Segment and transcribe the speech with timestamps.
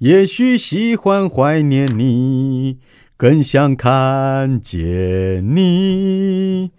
[0.00, 2.76] 也许喜欢怀念你，
[3.16, 6.70] 更想看见你。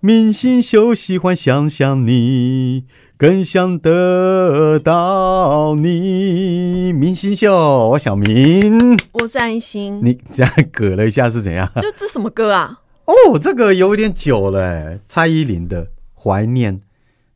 [0.00, 2.84] 明星秀喜欢想想你，
[3.16, 6.92] 更想得到你。
[6.92, 9.98] 明星秀，我小明，我是安心。
[10.04, 11.72] 你这样隔了一下是怎样？
[11.76, 12.80] 就这什么歌啊？
[13.06, 16.78] 哦，这个有点久了欸，蔡依林的《怀念》，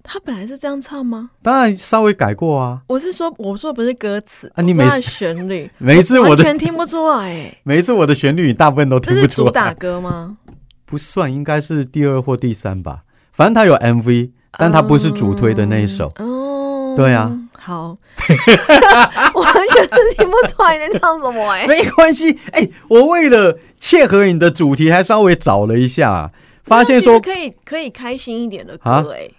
[0.04, 1.30] 他本来是这样唱吗？
[1.42, 2.82] 当然稍微改过啊。
[2.88, 7.58] 我是说，我说不是歌词啊你每我说它的旋律， 每一次我的完全听不出来哎。
[7.62, 9.72] 每一次我的旋律，你大部分都听不出来主打。
[9.74, 10.36] 歌吗？
[10.84, 13.02] 不算，应该是第二或第三吧。
[13.32, 16.12] 反正他有 MV，但他不是主推的那一首。
[16.16, 17.96] 哦，对啊，好，
[19.34, 21.64] 我完全是听不出来你在唱什么哎。
[21.70, 26.30] 没关系，哎、我为了切合你的主题，还稍微找了一下，
[26.64, 29.30] 发现说可以可以开心一点的啊歌哎。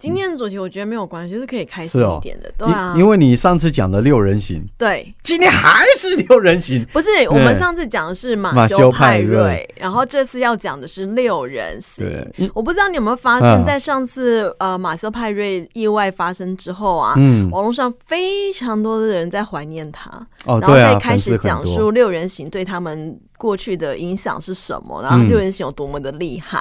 [0.00, 2.94] 今天的主题我觉得没有关系，是可以开心一点的，对啊。
[2.96, 5.14] 因，为你上次讲的六人行，对。
[5.22, 6.82] 今天还是六人行。
[6.90, 9.36] 不是，我们上次讲的是马马修修派派瑞。
[9.36, 12.06] 瑞，然后这次要讲的是六人行。
[12.06, 12.50] 对。
[12.54, 13.42] 我不知道你有没有发嗯。
[13.42, 20.10] 现，在上次呃马修派瑞意外发生之后啊，嗯，网络上非常多的人在怀念他，
[20.46, 25.28] 哦，然后对啊，再开始讲述六人行对他们过去的影响是什么，然后嗯。
[25.28, 26.58] 六人行有多么的厉害。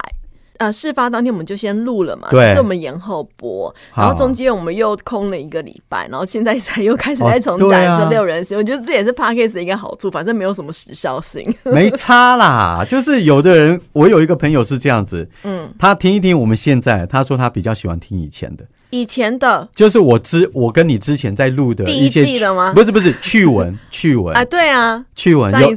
[0.59, 8.57] 呃，事发当天我们就先录了嘛，是我们延后播，然后中间我们又空了一个礼拜，然后现在 才又开始再重讲一哦对啊次六人行。
[8.57, 11.41] 我觉得这也是 podcast 的一个好处，反正没有什么时效性。
[11.63, 12.85] 没差啦。
[12.87, 19.67] 就是有的人，我有一个朋友是这样子，嗯，他听一听我们现在，他说他比较喜欢听以前的，以前的。
[19.75, 22.73] 就是我之我跟你之前在录的第一季的吗？
[22.73, 24.35] 不是不是趣闻 趣闻。
[24.35, 25.69] 啊，对啊，趣闻有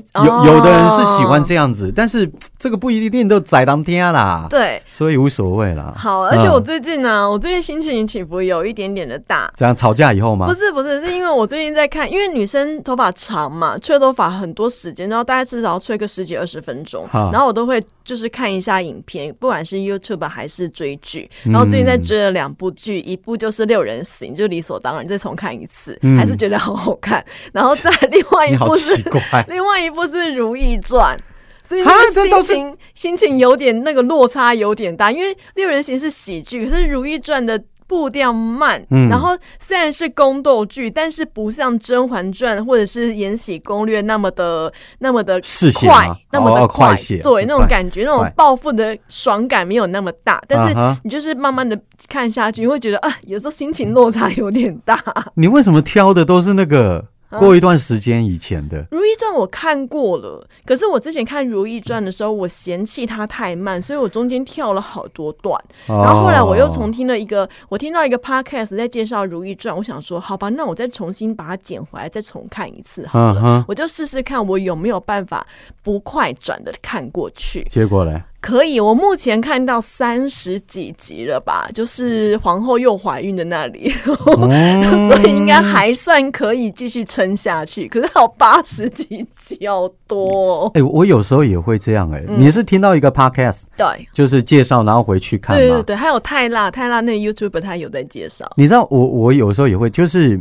[0.47, 5.93] 有的人是喜欢这样子，但是这个不一定都宰当天啦，对，所以无所谓啦。
[5.97, 9.53] 好，而且我嗯最近呢、我最近心情起伏有一点点的大。
[9.57, 10.47] 这样吵架以后吗？
[10.47, 10.55] 不？
[10.55, 17.31] 是不是，是因为我最近在看，因为女生头发长嘛，吹头发很多时间，然后大概至少要吹个十几二十分钟，哈。
[17.33, 21.53] 然后我都会就是看一下影片，不管是 YouTube 还是追剧，嗯。
[21.53, 28.95] 然后最近在追了两部剧，一部就是《六人行》，就理所当然再重看一次，嗯还是觉得好好看，然后再另外一部是，
[29.49, 31.17] 另外一部是《如懿传》。
[31.65, 37.57] 所以心情心情有点那个落差有点大，因为《六人行》是喜剧，可是《如懿传》的
[37.93, 39.09] 步调慢，嗯。
[39.11, 45.39] 然后虽然是宫斗剧，但是不像《甄嬛传》或者是《延禧攻略》那么的那么的
[45.81, 48.31] 快，那么的哦快血对，那种感觉，那种快。
[48.31, 54.99] 报复的爽感没有那么大，但是你就是慢慢的看下去，你会觉得啊，有时候心情落差有点大。
[55.35, 57.05] 你为什么挑的都是那个啊
[57.39, 58.83] 过一段时间以前的？
[58.91, 65.59] 《如懿传》我看过了，可是我之前看《如懿传》的时候，我嫌弃它太慢，所以我中间跳了好多段。
[65.87, 73.41] 然后后来我又重哦听了一个，我听到一个 podcast 在介绍《如懿传》，我想说，好吧，那我再重新把它捡回来，再重看一次好了。
[73.45, 75.47] 嗯，我就试试看，我有没有办法
[75.83, 77.65] 不快转的看过去。
[77.71, 83.95] 结果嘞，可以，我目前看到三十几集了吧，就是皇后又怀孕的那里，
[84.37, 87.87] 嗯 所以应该还算可以继续撑下去。
[87.87, 90.71] 可是还有八十几集，好多、哦。
[90.75, 95.63] 哎、我有时候也会这样哎、嗯你是听到一个 podcast，对，就是介绍，然后回去看吗？
[95.63, 98.51] 对对对，还有泰辣，泰辣那个 YouTube 他有在介绍。
[98.57, 100.41] 你知道我我有时候也会，就是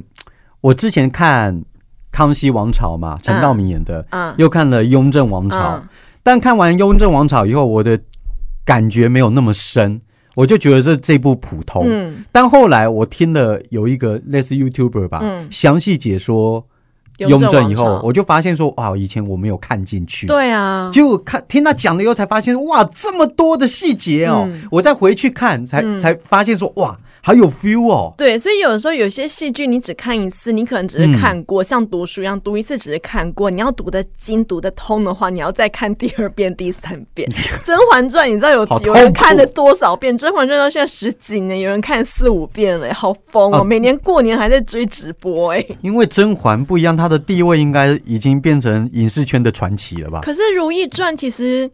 [0.59, 1.56] 我之前看
[2.12, 5.88] 《康熙王朝》嘛，陈道明演的，嗯，又看了《雍正王朝》嗯
[6.24, 8.00] 但看完《雍正王朝》以后，我的
[8.64, 10.02] 感觉没有那么深，
[10.36, 11.86] 我就觉得这这部普通。
[11.88, 16.66] 嗯，但后来我听了有一个类似 YouTuber 吧，嗯详细解说
[17.18, 20.28] 雍正以后，我就发现说，哇，以前我没有看进去。
[20.28, 24.46] 对啊，就看听他讲了以后，才发现哇，这么多的细节哦！
[24.48, 28.14] 嗯我再回去看，才、嗯才发现说哇，好有 feel 哦。
[28.18, 33.50] 对，所以有的时候有些戏剧你只看一次，你可能只是看过，像读书一样，读一次只是看过。
[33.50, 37.30] 你要读得精、读得通的话，你要再看第二遍、第三遍。
[37.66, 40.14] 《甄嬛传》你知道有有人看了多少遍？
[40.20, 43.60] 《甄嬛传》到现在十几年，有人看四五遍了，好疯哦！
[43.60, 45.66] 哦每年过年还在追直播哎。
[45.81, 50.22] 因为甄嬛不一样，她的地位应该已经变成影视圈的传奇了吧？
[50.22, 51.69] 可是《如懿传》其实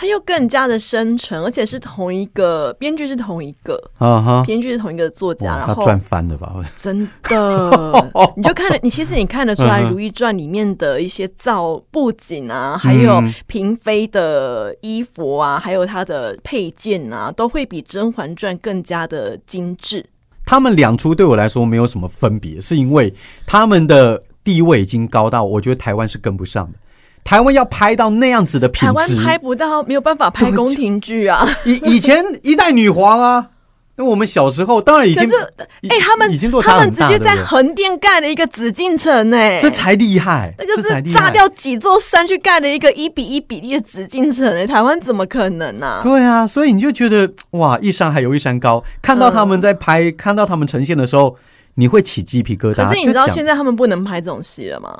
[0.00, 6.54] 它又更加的深沉，而且是同一个编剧是同一个，啊哈，编剧是同一个作家，然后他赚翻了吧？
[6.78, 20.06] 真的， 你就看了，你其实你看得出来，如懿传》里面的一些造布景啊，还有嗯嫔妃的衣服啊，还有她的配件啊，都会比《甄嬛传》更加的精致。
[20.46, 23.12] 他们两出对我来说没有什么分别，是因为
[23.44, 26.78] 他们的地位已经高到我觉得台湾是跟不上的。
[27.24, 31.46] 台湾要拍到那样子的品质台湾，拍不到，没有办法拍对宫廷剧啊。
[31.64, 33.48] 以以前一代女皇啊，
[33.96, 35.42] 那我们小时候当然已经，可是
[35.88, 41.12] 哎、他们已经落差他们，直接在横店盖了一个紫禁城哎、这才厉害，那个这才厉害。
[41.12, 46.00] 是炸掉几座山去盖了一个一比一比例的紫禁城哎、台湾怎么可能呢、啊？
[46.02, 48.82] 对啊，所以你就觉得哇，一山还有一山高。
[49.02, 51.36] 看到他们在拍，看到他们呈现的时候，
[51.74, 52.86] 你会起鸡皮疙瘩。
[52.86, 54.96] 可是你知道现在他们不能拍这种戏了吗？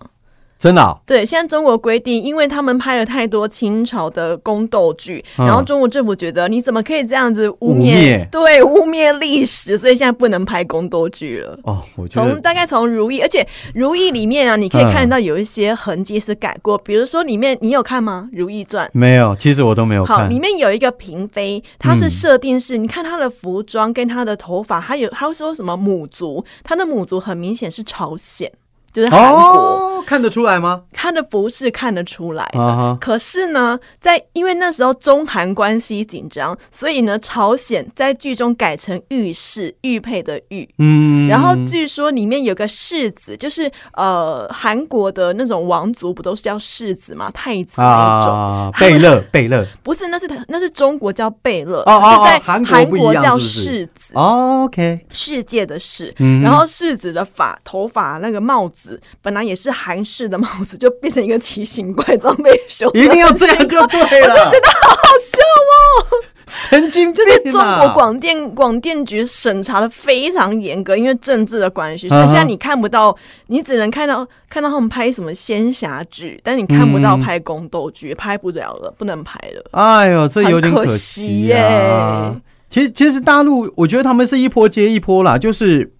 [0.58, 8.24] 真的啊、对，现在中国规定，因为他们拍了太多清朝的宫斗剧，嗯然后中国政府觉得你怎么可以这样子污污蔑？
[8.24, 11.56] 蔑对，污蔑历史，所以现在不能拍宫斗剧了。
[11.62, 18.28] 哦，我觉得从大概从《如懿》，而且《如懿》里面啊，你可以嗯看到有一些痕迹是改过，比如说里面你有看吗？
[18.36, 18.84] 《如懿传》。
[18.92, 20.40] 没有，其实我都没有好，看里。
[20.40, 28.50] 面有一个嫔妃，她是嗯设定是，你看她的服装跟她的头发，还有她说什么母族，她的母族很明显是朝鲜，
[28.92, 30.82] 就是韩国，哦，看得出来吗？
[30.92, 32.60] 看的不是看得出来的。
[32.60, 40.68] 啊，可是呢，在因为那时候中韩关系紧张，所以呢，朝鲜在剧中改成玉氏，玉佩的玉。
[40.78, 47.30] 嗯，然后据说里面有个世子，就是呃韩国的那种王族，不都是叫世子吗？
[47.32, 54.12] 太子那种，啊，贝勒，贝勒不是，那是那是中国叫贝勒，哦哦是在哦韩国韩不一样国叫世子。
[54.14, 58.77] 哦，OK，世界的世，嗯然后世子的发头发那个帽子
[59.22, 66.06] 本来也是韩式的帽子，就变成一个奇形怪状被修，一定要这样就对了，真的好好笑哦！
[66.48, 73.14] 神经病就是中啊国广电广电局审查的非常严格，因为政治的关系，所以现在你看不到，
[73.48, 79.62] 你只能看到看到他们拍什么仙侠剧，但你看不到嗯拍宫斗剧，拍不了了，不能拍了。
[79.72, 82.34] 哎呦，这有点可惜耶
[82.70, 85.92] 其实，其实大陆，我觉得他们是一波接一波啦，就是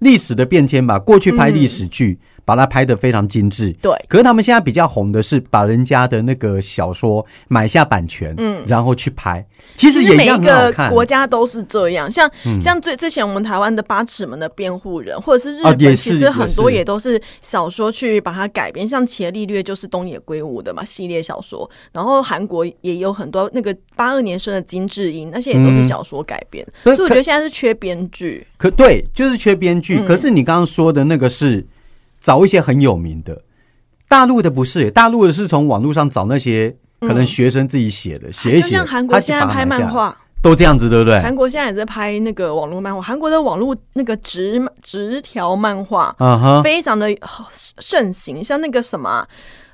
[0.00, 0.98] 历史的变迁吧。
[0.98, 2.18] 过去拍历史剧，
[2.50, 3.70] 把它拍得非常精致。
[3.80, 10.90] 对，可是他们现在比较红的是把人家的那个小说买下版权，嗯然后去拍，其实也一样很好个看。
[10.90, 28.44] 国家都是这样，像、嗯像最之前我们台湾的八尺门的辩护人，或者是日本，其实很多也都是小说去把它改编，像《伽利略》就是东野圭吾的嘛系列小说，然后韩国也有很多那个八二年生的金智英，那些也都是嗯小说改编，可所以我觉得现在是缺编剧。
[28.56, 29.98] 可对，就是缺编剧。
[29.98, 31.64] 嗯可是你刚刚说的那个是
[32.20, 33.42] 找一些很有名的，
[34.08, 41.20] 大陆的不是，大陆的是从网络上找那些可能学生自己写的，写一写，就像韩国现在拍漫画，都这样子，对不对？
[41.20, 46.14] 韩国现在也在拍那个网络漫画，韩国的网络那个直直条漫画
[46.62, 47.08] 非常的
[47.78, 49.28] 盛行，像那个什么啊。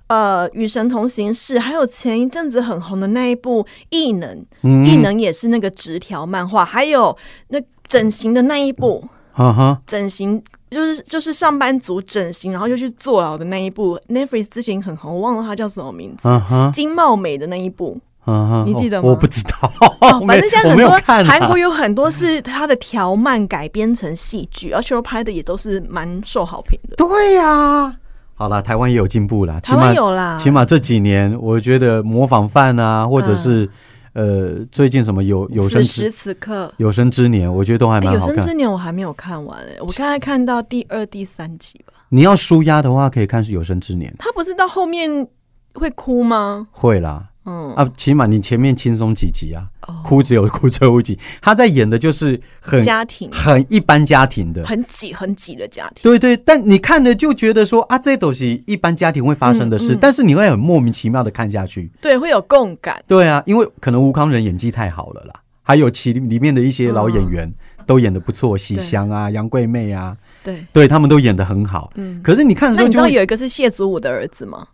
[0.09, 7.19] 呃，与神同行是，还有前一阵子很红的那一部《异能》，嗯异能也是那个直条漫画，还有
[7.49, 10.41] 那整形的那一部，啊哈，整形
[10.77, 16.29] 就是就是上班族整形，然后就去坐牢的那一部，Netflix 之前很红，我忘了它叫什么名字，
[16.73, 17.99] 金茂美的那一部。
[18.65, 19.07] 你记得吗？
[19.07, 26.97] 我我不知道，哦 反正现在很多韩国有很多是它的条漫改编成戏剧，而且都拍的也都是蛮受好评的。
[26.97, 27.97] 对呀、
[28.35, 33.71] 好了，台湾也有进步啦，起台码湾有啦，起码这几年，我觉得模仿犯啊，或者是、
[34.17, 36.73] 呃，最近什么有有生此时之此刻。
[36.79, 38.35] 有生之年，我觉得都还哎，蛮好看。
[38.37, 41.93] 有生之年我还没有看完欸、我刚才看到第二、第三集吧。
[42.09, 45.29] 你要舒压的话，可以看是有生之年，他不是到后面
[45.75, 46.67] 会哭吗？
[46.71, 47.29] 会啦。
[47.47, 51.19] 嗯，啊，起码你前面轻松几集啊，哦哭只有哭最后一集。
[51.41, 56.03] 他在演的就是很家庭很一般家庭的，很挤、很挤的家庭。
[56.03, 56.37] 对对。
[56.37, 61.91] 但你看了就觉得说啊，这都是一般家庭会发生的事，嗯嗯但是你会很莫名其妙的看下去。
[62.01, 63.03] 对，会有共感。
[63.07, 65.33] 对啊，因为可能吴康仁演技太好了啦，
[65.63, 67.53] 还有其里面的一些老演员、
[67.87, 71.93] 都演的不错，喜香啊、杨贵妹啊，对，对他们都演的很好。
[71.95, 72.21] 嗯。
[72.25, 74.67] 可是你看的时那你知候就会，道有一个是谢祖武的儿子吗？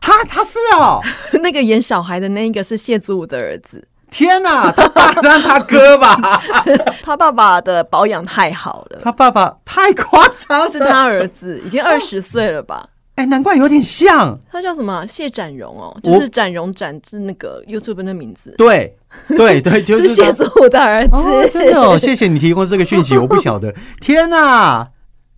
[0.00, 1.00] 哈，他是哦，
[1.42, 6.42] 那个演小孩的那一个是谢祖武的儿子，天哪，他爸让他哥吧，
[7.02, 12.88] 他爸爸的保养太好了，他爸爸太夸张了，是他儿子，已经二十岁了吧？
[13.16, 15.04] 哎，难怪有点像，他叫什么？
[15.06, 20.14] 谢展荣哦，就是展荣展是那个 YouTube 的名字，对对对， 就是他。
[20.14, 21.16] 谢祖武的儿子。
[21.16, 23.74] 哦，真的哦，谢谢你提供这个讯息，我不晓得。
[24.00, 24.86] 天哪，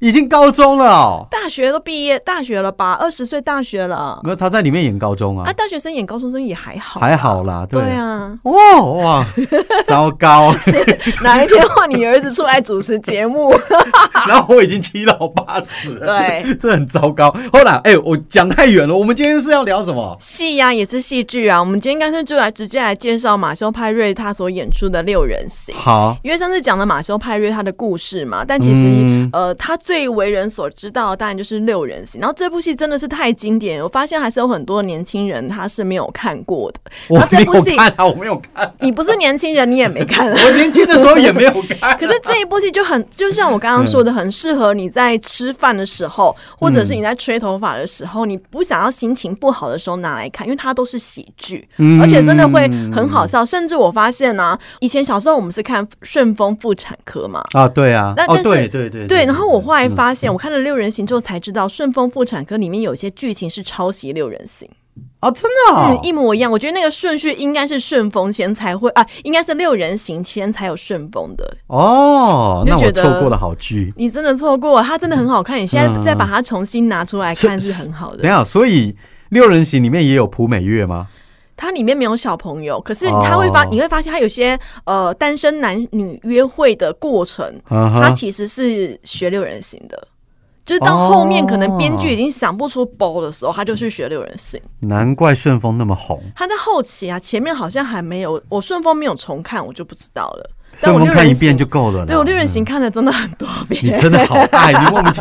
[0.00, 2.92] 已经高中了哦，大学都毕业，大学了吧？
[2.98, 5.44] 二十岁大学了没有他在里面演高中啊！
[5.48, 9.26] 啊，大学生演高中生也还好，还好啦，对对啊，哇哇，
[9.84, 10.54] 糟糕！
[11.22, 13.52] 哪一天换你儿子出来主持节目？
[14.26, 17.30] 然后我已经七老八十了，对，这很糟糕。
[17.52, 20.16] 后来，哎、我讲太远了，我们今天是要聊什么？
[20.18, 21.60] 戏呀、也是戏剧啊。
[21.60, 25.74] 我们今天干脆就来直接来介绍马修派瑞他所演出的六人行。
[25.74, 32.20] 好，因为上次讲了马修派瑞他的故事嘛，但其实、嗯呃，他最为人所知道当然就是六人行。
[32.20, 36.78] 然后这部戏真的是太经典，我发现还是有很多年轻人他是没有看过的。
[37.08, 40.30] 我没这部戏有看啊，我没有看，你不是年轻人，你也没看。
[40.30, 41.98] 我年轻的时候也没有看。
[41.98, 51.68] 可是这一部戏就很，就像我刚刚说的，很适合你在吃饭的时候，或者是你在吹头发的时候，你不想要心情不好的时候拿来看，因为它都是喜剧，
[52.00, 53.44] 而且真的会很好笑。
[53.44, 57.42] 甚至我发现呢、以前小时候我们是看《顺风妇产科》嘛。
[57.54, 64.68] 啊，对啊，哦，那但是对对对对，然后我后来发现，我看了《六人行》之后才知道，《顺丰妇产科》里面有些剧情是抄袭《六人行》。
[65.20, 66.50] 哦，真的嗯，哦一模一样。
[66.50, 71.56] 我觉得那个顺序应该是顺风先才会啊，应该是六人行先才有顺风的。
[71.68, 73.92] 哦，那我错过了好剧。
[73.96, 75.60] 你真的错过了，它真的很好看。
[75.60, 78.22] 你现在再把它重新拿出来看是很好的。
[78.22, 78.96] 等下，所以
[79.28, 81.08] 六人行里面也有蒲美月吗？
[81.60, 90.08] 它里面没有小朋友，可是他会发，哦你会发现他有些呃单身男女约会的过程，嗯哼，它其实是学六人行的。
[90.64, 94.60] 就是到后面可能编剧已经想不出包的时候，他就去学六人行。
[94.78, 96.22] 难怪顺丰那么红。
[96.34, 100.50] 他在后期啊，前面好像还没有，我顺丰没有重看，我就不知道了。
[100.80, 102.06] 但我六人行看一遍就够了啦。
[102.06, 105.14] 对我六人行看了真的很多遍，你真的好爱你，我 们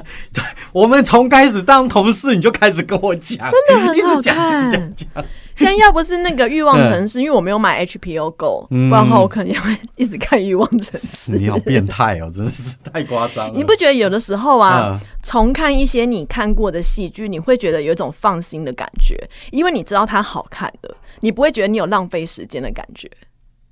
[0.71, 5.25] 我们从开始当同事你就开始跟我讲，真的很好一直讲讲看讲讲。
[5.55, 11.33] 现在要不是那个欲望城市， 因为我没有买 HBO Go，不嗯然的话我可能也会一直看欲望城市。
[11.33, 13.53] 你好变态哦，真是太夸张了。
[13.53, 19.17] 你不觉得有的时候啊，嗯重看一些你看过的戏剧，你会觉得有一种放心的感觉，
[19.51, 23.11] 因为你知道它好看的，你不会觉得你有浪费时间的感觉，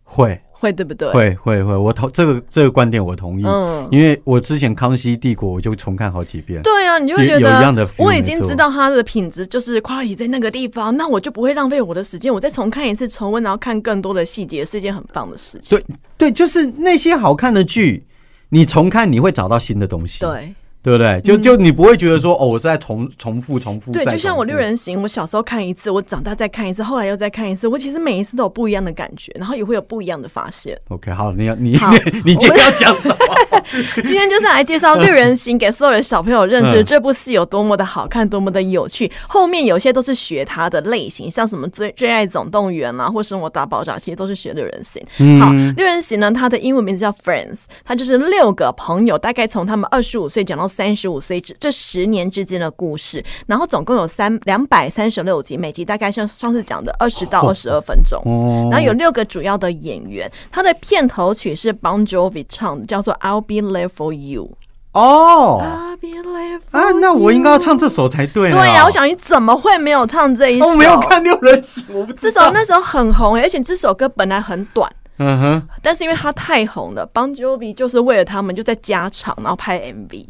[0.09, 3.87] 会会对不对？，会会会，我同这个这个观点我同意，嗯。
[3.91, 6.61] 因为我之前《康熙帝国》我就重看好几遍。
[6.63, 15.77] 对啊，你就会觉有有一样的得我已经知道它的品质就是 quality 在那个地方，那我就不会浪费我的时间，我再重看一次重温，然后看更多的细节，是一件很棒的事情。
[15.77, 15.85] 对
[16.17, 18.05] 对，就是那些好看的剧，
[18.49, 20.55] 你重看你会找到新的东西，对
[20.87, 21.19] 对不对？
[21.19, 23.91] 就就你不会觉得说哦，我是在重重复重复。
[23.91, 30.79] 对，就像我六人行，我小时候看一次，我长大再看一次，后来又再看一次，我其实每一次都有不一样的感觉，然后也会有不一样的发现。
[30.87, 31.91] OK，好，你要你好
[32.23, 33.17] 你今天要讲什么？
[34.05, 39.11] 今天就是来介绍《六人行》给所有的小朋友认识嗯这部戏有多么的好看，多么的有趣。
[39.27, 45.05] 后面有些都是学它的类型，像什么最《最爱总动员》啊，或《生活大爆炸》，其实都是学六人行。
[45.17, 58.21] 嗯好，六人行呢，它的英文名字叫 Friends，它就是六个朋友，大概从他们二十五岁讲到三十五岁这这十年之间的故事，然后总共有三两百三十六集，每集大概像上次讲的二十到二十二分钟。
[58.25, 64.43] 哦然后有六个主要的演员，他的片头曲是 Bon Jovi 唱的，叫做《I'll Be There for You》。
[64.91, 68.57] 哦 I'll be there for 啊，那我应该要唱这首才对呢。
[68.57, 70.65] 对呀、我想你怎么会没有唱这一首？
[70.65, 72.19] 哦我没有看六人行，我不知道。
[72.21, 80.25] 这首那时候很红、而且这首歌本来很短，嗯哼，但是因为它太红了，Bon Jovi 就是为了他们就在加长，然后拍 MV。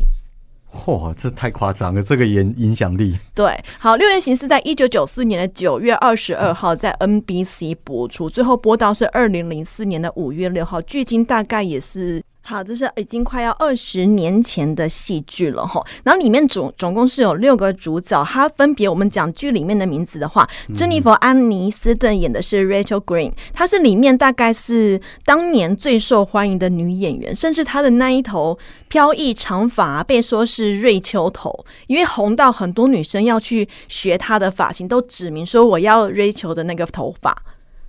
[0.72, 3.18] 嚯，这太夸张了，这个影影响力。
[3.34, 12.22] 对，好，《六月行》是在一九九四年的九月二十二号在 NBC 播出，最后播到是二零零四年的五月六号，距今大概也是。
[12.50, 15.86] 好，这是已经快要二十年前的戏剧了哈。
[16.06, 37.36] 然后里面总总共是有六个主角，它分别我们讲剧里面的名字的话，珍妮佛·安妮斯顿演的是 Rachel Green，她是里面大概是当年最受欢迎的女演员，甚至她的那一头飘逸长发被说是瑞秋头，因为红到很多女生要去学她的发型，都指明说我要瑞秋的那个头发。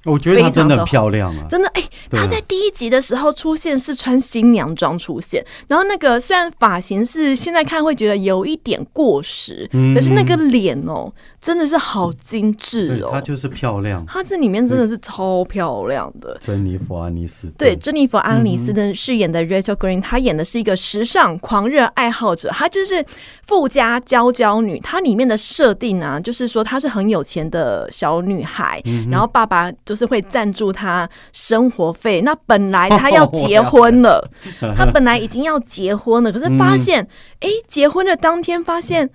[0.09, 1.47] 我觉得她真的很漂亮啊。
[1.49, 13.11] 真的，哎、她在第一集的时候出现是穿新娘装出现，然后那个虽然发型是现在看会觉得有一点过时，嗯可是那个脸哦，真的是好精致对，哦。
[13.13, 14.05] 她就是漂亮。
[14.07, 16.37] 她这里面真的是超漂亮的。
[16.41, 23.05] 珍妮弗·安妮斯顿对，珍妮佛·安妮斯顿饰演的 Rachel Green，她演的是一个时尚狂热爱好者，她就是
[23.47, 24.79] 富家娇娇女。
[24.81, 32.21] 她里面的设定啊，就是说她是很有钱的小女孩，然后爸爸就是会赞助他生活费。
[32.23, 34.29] 那本来他要结婚了，
[34.77, 37.07] 他本来已经要结婚了，可是发现，
[37.41, 39.09] 哎、结婚的当天发现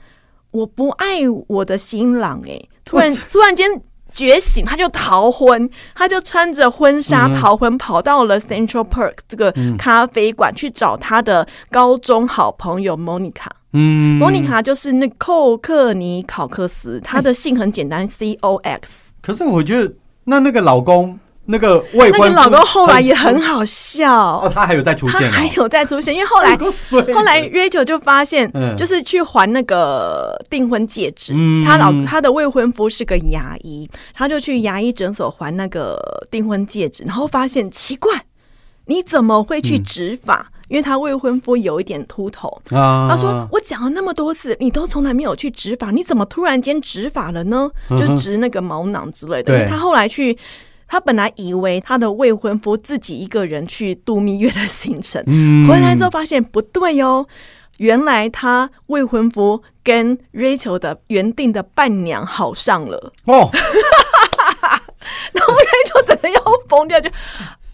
[0.51, 3.69] 我不爱我的新郎、哎， 突然突然间
[4.11, 13.47] 觉醒，他就逃婚，他就穿着婚纱逃婚，跑到了 Central Park 这个咖啡馆去找他的高中好朋友 Monica。
[13.75, 19.05] 嗯 Monica 就是那寇克尼考克斯，他的姓很简单，C O X。
[19.19, 19.91] 可是我觉得
[20.25, 24.37] 那那个老公，那个未婚那个老公后来也很很好笑。
[24.37, 26.55] 哦，，他还有在出现哦，还有再出现，因为后来
[27.13, 31.33] 后来 Rachel 就发现嗯，就是去还那个订婚戒指。
[31.35, 31.65] 嗯。
[31.65, 35.99] 她老她的未婚夫是个牙医，他就去牙医诊所还那个
[36.31, 38.23] 订婚戒指，然后发现奇怪，
[38.85, 39.83] 你怎么会去嗯。
[39.83, 40.51] 执法？
[40.69, 47.69] 因为他未婚夫有一点秃头，啊，他说：“我讲了那么多次，你都从来没有去执法，你怎么突然间执法了呢？
[47.89, 49.53] 就执那个毛囊之类的。
[49.53, 49.57] 对。
[49.57, 50.37] 因为他后来去，
[50.87, 55.67] 他本来以为他的未婚夫自己一个人去度蜜月的行程，嗯。
[55.67, 57.25] 回来之后发现不对哦，
[57.77, 63.49] 原来他未婚夫跟 Rachel 的原定的伴娘好上了，哦，
[65.33, 67.09] 然后 Rachel 整个要疯掉，就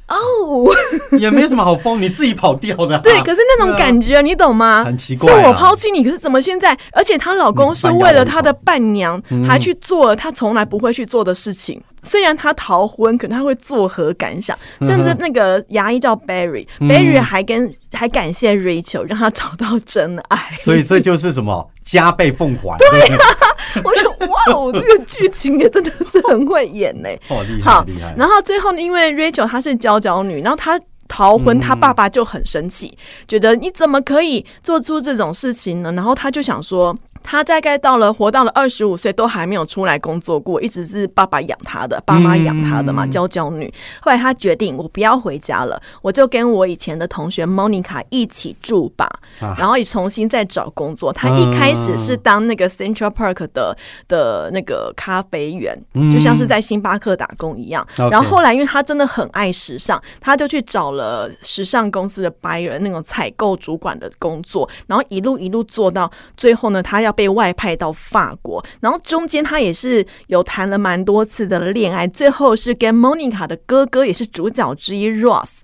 [0.09, 4.83] 哦，也没什么好疯，你自己跑掉的啊、 对，可是那种感觉你懂吗？
[4.83, 6.77] 很奇怪啊是我抛弃你，可是怎么现在？
[6.91, 11.81] 而且她老公是为了她的伴娘，还去做了她从来不会去做的事情。
[12.01, 14.57] 虽然他逃婚，可能她会作何感想？
[14.81, 20.51] 甚至那个牙医叫 Barry，Barry 还跟还感谢 Rachel，让她找到真爱。
[20.57, 23.17] 所以这就是什么加倍奉还，对不对？
[23.83, 27.09] 我觉得哇哦，这个剧情也真的是很会演呢。
[27.27, 28.15] 哦，厉害好厉害。
[28.17, 35.91] 然后最后呢，因为 Rachel 她是娇娇女，然后她逃婚，嗯她爸爸就很生气，觉得你怎么可以做出这种事情呢？
[35.91, 36.95] 然后他就想说。
[37.23, 43.71] 他大概到了活到了二十五岁，都还没有出来工作过，一直是爸爸养他的，爸妈养他的嘛，嗯娇娇女。
[43.99, 49.07] 后来他决定，我不要回家了，我就跟我以前的同学 Monica 一起住吧，
[49.39, 51.13] 啊然后也重新再找工作。
[51.13, 57.85] 他一开始是当那个 Central Park 的的那个咖啡员，嗯就像是在星巴克打工一样。
[57.95, 68.63] 然后后来，因为他真的很爱时尚，他就去找了时尚公司的 buyer 那种采购主管的工作，然后一路一路做到最后呢，他要被外派到法国。
[68.79, 75.59] 然后中间他也是有谈了蛮多次的恋爱，最后是跟 Monica 的哥哥也是主角之一 Ross。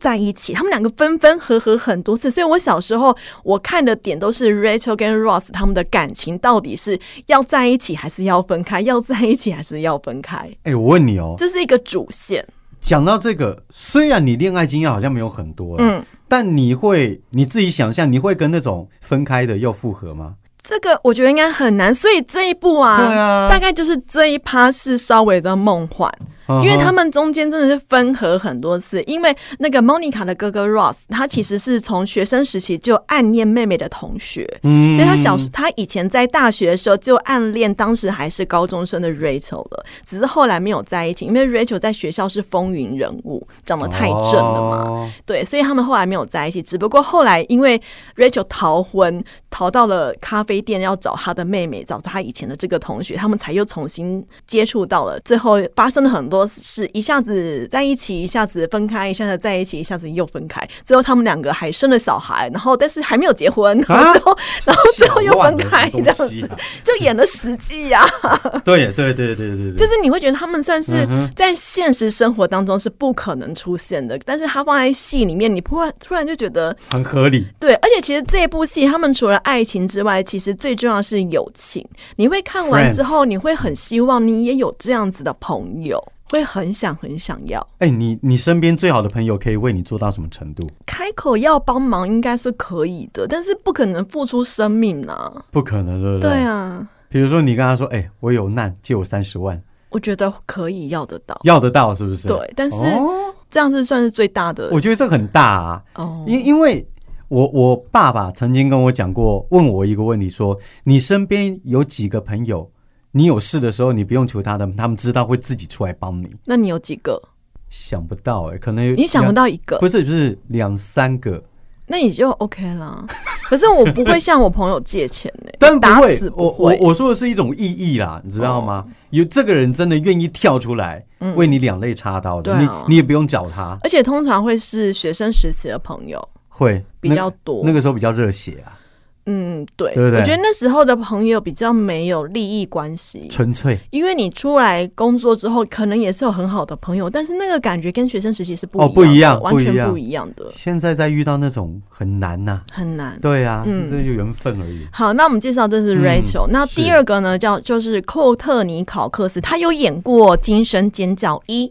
[0.00, 12.46] 在一起，他们两个分分合合很多次，所以我小时候我看的点都是 Rachel 跟 Ross 他们的感情到底是要在一起还是要分开，要在一起还是要分开，哎、我问你哦，这是一个主线。
[12.82, 20.34] 讲到这个，虽然你恋爱经验好像没有很多，嗯，但你会你自己想象，你会跟那种分开的又复合吗？
[20.66, 23.50] 这个我觉得应该很难，所以这一步啊，对啊。
[23.50, 26.10] 大概就是这一趴是稍微的梦幻，
[26.48, 29.02] 因为他们中间真的是分合很多次。
[29.04, 44.76] 因为那个 Monica 的哥哥 Ross，他其实是从学生时期就暗恋妹妹的同学，嗯所以他小时他以前在大学的时候就暗恋当时还是高中生的 Rachel 了，只是后来没有在一起，因为 Rachel 在学校是风云人物，长得太正了嘛。
[44.88, 46.62] 哦对，所以他们后来没有在一起。
[46.62, 47.80] 只不过后来因为
[48.16, 55.20] Rachel 逃婚，逃到了咖啡店要找他的妹妹，找他以前的这个同学，他们才又重新接触到了。
[55.20, 60.66] 最后发生了很多事，一下子在一起，一下子分开，一下子在一起，一下子又分开。
[60.84, 66.50] 最后他们两个还生了小孩，然后但是还没有结婚， 然后最后、然后最后又分开，这样子
[66.82, 68.04] 就演了十季呀。
[68.64, 77.46] 对对对对对对，就是你会觉得他们算是在现实生活当中是不可能出现的，但是他放在戏里面，你突然突然就觉得很合理。
[77.60, 81.86] 对，而且其实这一部戏，他们除了爱情之外，其实最重要的是友情。
[82.16, 87.66] 你会看完之后，你会很希望你也有这样子的朋友，会很想很想要。
[87.78, 90.68] 哎、你你身边最好的朋友可以为你做到什么程度？
[90.86, 95.44] 开口要帮忙应该是可以的，但是不可能付出生命啊。
[95.50, 96.30] 不可能，对不对？
[96.30, 101.38] 对啊，比如说你跟他说：“哎、我有难，借我三十万，我觉得可以要得到。
[101.44, 106.24] 要得到是不是？”对，但是哦，这样是算是最大的我觉得这很大啊，哦。
[106.26, 106.86] 因因为
[107.28, 112.70] 我我爸爸曾经跟我讲过，问我一个问题说：你身边有几个朋友，
[113.16, 116.28] 你有事的时候你不用求他的，他们知道会自己出来帮你。
[116.44, 117.22] 那你有几个？
[117.70, 121.42] 想不到哎、可能有你想不到一个，不是不是两三个，
[121.86, 123.06] 那你就 OK 了。
[123.48, 126.76] 可是我不会向我朋友借钱呢、 但不打会死，我不会。
[126.80, 128.84] 我我说的是一种意义啦，你知道吗？
[129.10, 131.04] 有这个人真的愿意跳出来
[131.36, 137.60] 为你两肋插刀的，你你也不用找他，而且通常会是学生时期的朋友会比较多。
[137.62, 138.78] 那那个时候比较热血啊，
[139.26, 143.80] 嗯，对，对不对我觉得那时候的朋友比较没有利益关系，纯粹。
[143.90, 153.18] 因为你出来工作之后，可能也是有很好的朋友，但是那个感觉跟学生时期是不哦不一样完全不一样的，现在再遇到那种很难呐、很难。
[153.20, 154.86] 对啊，嗯这就缘分而已。
[154.92, 161.66] 好，那我们介绍这是嗯 Rachel，、那第二个呢叫就是寇特尼考克斯，他有演过《惊声尖叫一》，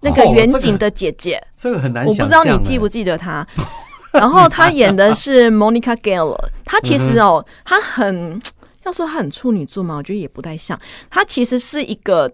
[0.00, 1.42] 那个远景的姐姐。
[1.56, 2.98] 这个很难我不、知道你记不记？
[2.98, 3.46] 记得她。
[4.12, 8.40] 然后他演的是 Monica Geller，她其实嗯哦，他很
[8.84, 10.78] 要说他很处女座嘛，我觉得也不太像。
[11.10, 12.30] 他其实是一个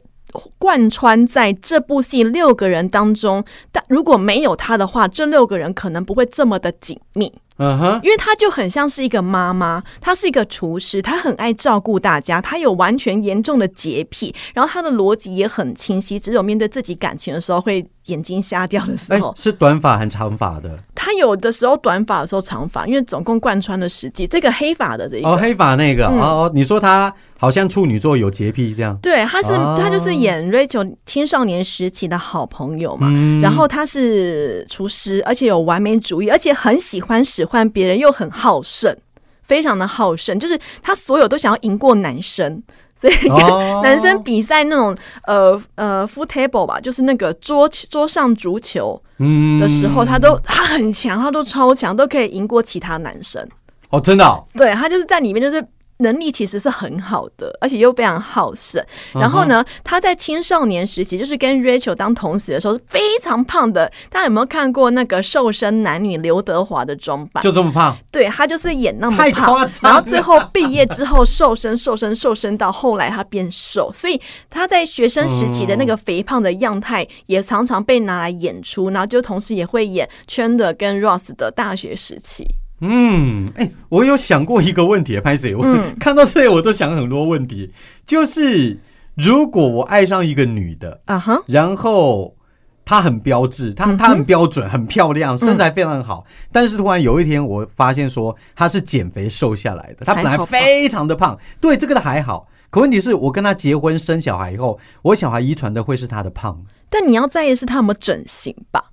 [0.59, 7.33] 贯穿在这部戏六个人当中，但如果没有他的话，这六个人可能不会这么的紧密。
[7.59, 20.79] 嗯哼，因为她就很像是一个妈妈，她是一个厨师，她很爱照顾大家，她有完全严重的洁癖，然后她的逻辑也很清晰，只有面对自己感情的时候会眼睛瞎掉的时哎候，，是短发还是长发的？
[20.95, 24.27] 她有的时候短发的时候长发，因为总共贯穿了十季。
[24.27, 33.09] 这个黑发的这一个，哦，黑发那个、嗯哦，你说他好像处女座有洁癖这样，对，他是、哦他就是演 Rachel 青少年时期的好朋友嘛。
[33.11, 38.97] 嗯然后他是厨师，而且有完美主义，而且很喜欢使唤别人，又很好胜，
[39.43, 42.63] 非常的好胜，就是他所有都想要赢过男生。
[42.97, 53.49] 所以跟哦 男生比赛那种呃呃 foot table 吧，就是那个桌桌上足球嗯的时候，他都他很强，他都超强，都可以赢过其他男生。
[53.91, 55.65] 哦，真的、哦，对他就是在里面就是。
[55.99, 58.83] 能力其实是很好的，而且又非常好胜。
[59.15, 63.91] 嗯然后呢，他在青少年时期，就是跟 Rachel 当同学的时候是非常胖的。
[64.11, 67.43] 大家有没有看过那个《瘦身男女》刘德华的装扮？
[67.43, 82.47] 就这么胖，对他就是演那么太胖然后最后毕业之后瘦身、瘦身、瘦身到后来他变瘦，所以他在学生时期的那个肥胖的样态也常常被拿来演出，然后就同时也会演 Chandler 跟 Ross 的大学时期。
[82.81, 85.55] 嗯，哎、我有想过一个问题，拍谁？
[85.55, 87.73] 我、嗯看到这里我都想很多问题，
[88.07, 88.79] 就是
[89.15, 92.37] 如果我爱上一个女的，啊哈，然后
[92.85, 102.49] 她很标致，她她很标准，很漂亮，身材非常好，但是突然有一天我发现说她是减肥瘦下来的，她本来非常的胖，对这个的还好。
[102.71, 108.85] 可问题是我跟她结婚生小孩以后，我小孩遗传的会是她的胖，但你要在意的是她有没有整形吧？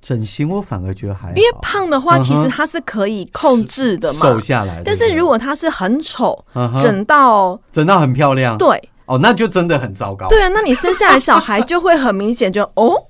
[0.00, 4.20] 整形我反而觉得还好，因为胖的话，其实它是可以控制的嘛。
[4.20, 4.80] 瘦下来。
[4.84, 10.28] 但是如果它是很丑，嗯整到整到很漂亮，对哦，那就真的很糟糕。
[10.28, 13.06] 对啊，那你生下来小孩就会很明显就 哦，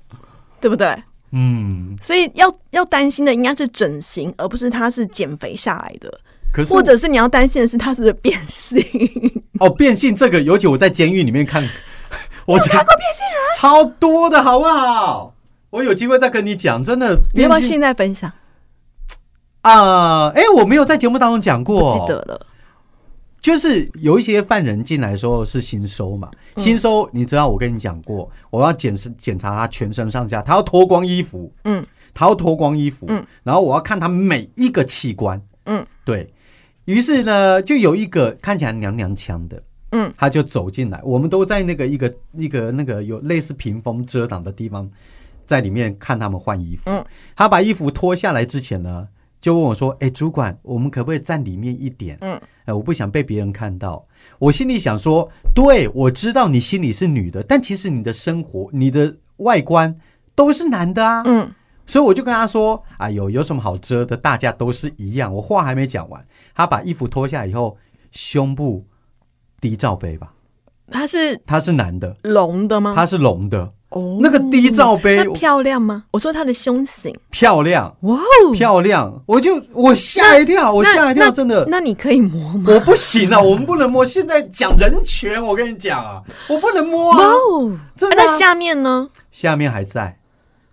[0.59, 0.95] 对不对？
[1.31, 6.11] 嗯，所以要要担心的应该是整形，而不是他是减肥下来的，
[6.51, 8.83] 可是或者是你要担心的是他是变性。
[9.59, 11.61] 哦，变性这个，尤其我在监狱里面看，
[12.47, 13.57] 我看过变性人？
[13.57, 15.35] 超多的好不好？
[15.69, 18.31] 我有机会再跟你讲，真的变性你要不要现在分享？
[19.61, 20.29] 啊！
[20.29, 22.45] 哎、我没有在节目当中讲过，不记得了。
[23.41, 26.63] 就是有一些犯人进来的时候是新收嘛，嗯。
[26.63, 36.33] 新收你知道我跟你讲过，我要检视检查他全身上下，他要脱光衣服，嗯，他要脱光衣服，嗯，然后我要看他每一个器官，嗯，对。
[36.85, 44.89] 于是呢，就有一个看起来娘娘腔的，嗯，他就走进来，我们都在那个一个一个那个有类似屏风遮挡的地方，
[45.49, 47.03] 在里面看他们换衣服，嗯，
[47.35, 49.07] 他把衣服脱下来之前呢，
[49.41, 52.19] 就问我说：“哎、主管，我们可不可以站里面一点？
[52.21, 54.05] 嗯，哎，我不想被别人看到。”
[54.37, 59.97] 我心里想说：“对，我知道你心里是女的，但其实你的生活、你的外观
[60.35, 61.51] 都是男的啊。”嗯，
[61.87, 64.15] 所以我就跟他说：“哎呦，有什么好遮的？
[64.15, 67.75] 大家都是一样。”我话还没讲完，他把衣服脱下以后，
[68.11, 68.85] 胸部
[69.59, 70.31] 低罩杯吧，
[70.91, 72.93] 他是他是男的，龙的吗？
[72.95, 74.17] 他是龙的，哦。
[74.21, 76.05] 那个低罩杯漂亮吗？
[76.11, 77.95] 我说她的胸型，漂亮。
[78.01, 81.65] 哇哦，漂亮，我就我吓一跳，我那吓一跳，真的。
[81.67, 82.71] 那你可以摸吗？
[82.73, 84.05] 我不行啊，我们不能摸。
[84.05, 89.09] 现在讲人权，我跟你讲啊，我不能摸哇啊，哦，真的那下面呢？
[89.31, 90.19] 下面还在，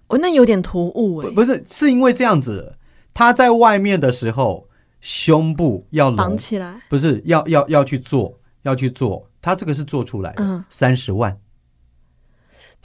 [0.09, 2.76] 哦，那有点突兀哎，不不是是因为这样子，
[3.12, 4.68] 他在外面的时候，
[5.00, 6.81] 胸部要绑，起来。
[6.88, 11.37] 不是要要要去做，要去做，他这个是做出来的嗯，三十、万，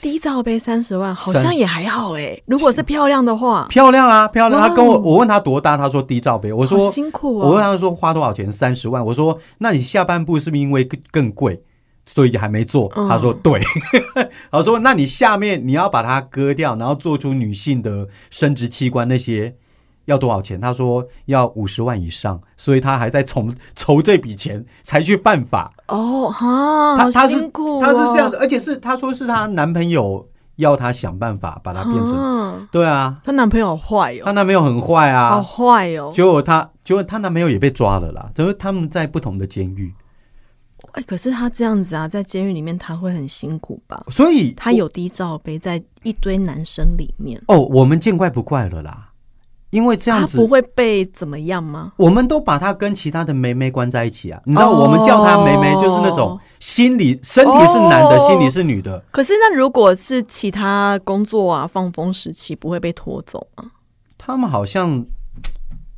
[0.02, 2.36] 低罩杯三十万，好像也还好哎。
[2.46, 4.60] 如果是漂亮的话，漂亮啊，漂亮。
[4.60, 7.62] 他跟我，我问他多大，他说低罩杯，我好说辛苦啊我问哦。
[7.62, 8.50] 他说花多少钱？
[8.50, 9.06] 三十万。
[9.06, 11.62] 我说那你下半部是不是因为更更贵，
[12.04, 12.92] 所以还没做？
[12.96, 13.60] 嗯他说对。
[14.50, 19.54] 他说那你下面你要把它割掉，然后做出女性的生殖器官那些
[20.06, 20.60] 要多少钱？
[20.60, 25.72] 他说要五十万以上，所以他还在筹 筹这笔钱才去犯法。
[25.88, 27.40] 哦哈，好他他是
[27.80, 32.16] 他是这样的，而且是他说是她男朋友要她想办法把它变成。
[32.16, 35.30] 啊对啊，她男朋友好坏她哦，男朋友很坏啊。
[35.30, 36.10] 好坏哦。
[36.12, 38.30] 结果她，结果她男朋友也被抓了啦。
[38.34, 39.94] 就是他们在不同的监狱，
[40.92, 44.04] 哎，可是他这样子啊，在监狱里面他会很辛苦吧？
[44.08, 49.11] 所以他有低罩杯在一堆男生里面，哦，我们见怪不怪了啦。
[49.72, 51.92] 因为这样子，他不会被怎么样吗？
[51.96, 54.38] 我们都把他跟其他的妹妹关在一起啊。
[54.44, 59.02] 你知道，哦我们叫她妹妹，就是那种心理身体是男的，哦心理是女的。
[59.10, 63.64] 可是那如果是其他工作啊，放风时期不会被拖走吗？
[64.18, 65.04] 他们好像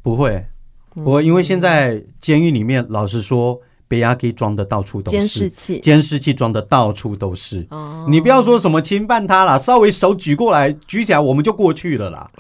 [0.03, 0.47] 不会，
[0.95, 7.67] 嗯不会，因为现在监狱里面，老实说，被压可以装的到处都是监视器监视器装的到处都是。
[7.71, 12.31] 哦，你不要说什么侵犯他啦，稍微手举过来举起来，我们就过去了啦。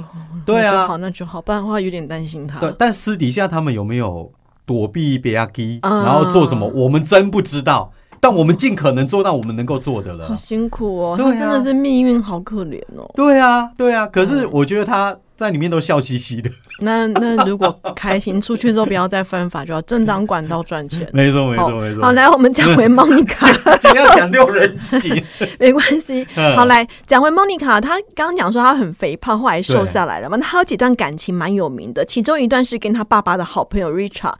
[0.46, 2.60] 对啊那就好，那就好，不然的话有点担心他。
[2.60, 4.30] 对，但私底下他们有没有
[4.66, 7.92] 躲避别亚基，嗯然后做什么，我们真不知道。
[8.20, 10.34] 但我们尽可能做到我们能够做的了好。
[10.34, 13.10] 辛苦哦，对啊他真的是命运好可怜哦。
[13.14, 14.06] 对啊，对啊。
[14.06, 16.50] 可嗯是我觉得他在里面都笑嘻嘻的。
[16.80, 21.08] 那那如果开心出去之后不要再犯法，就要正当管道赚钱。
[21.12, 22.02] 没错，没好错，没错。
[22.02, 25.24] 好，来，我们讲回 Monica，今天要讲六人行。
[25.58, 26.26] 没关系。
[26.34, 30.36] 嗯好，来讲回 Monica，她刚刚讲说她很肥胖，后来瘦下来了嘛。
[30.36, 34.34] 那她有几段感情蛮有名的，其中一段是跟她爸爸的好朋友 Richard。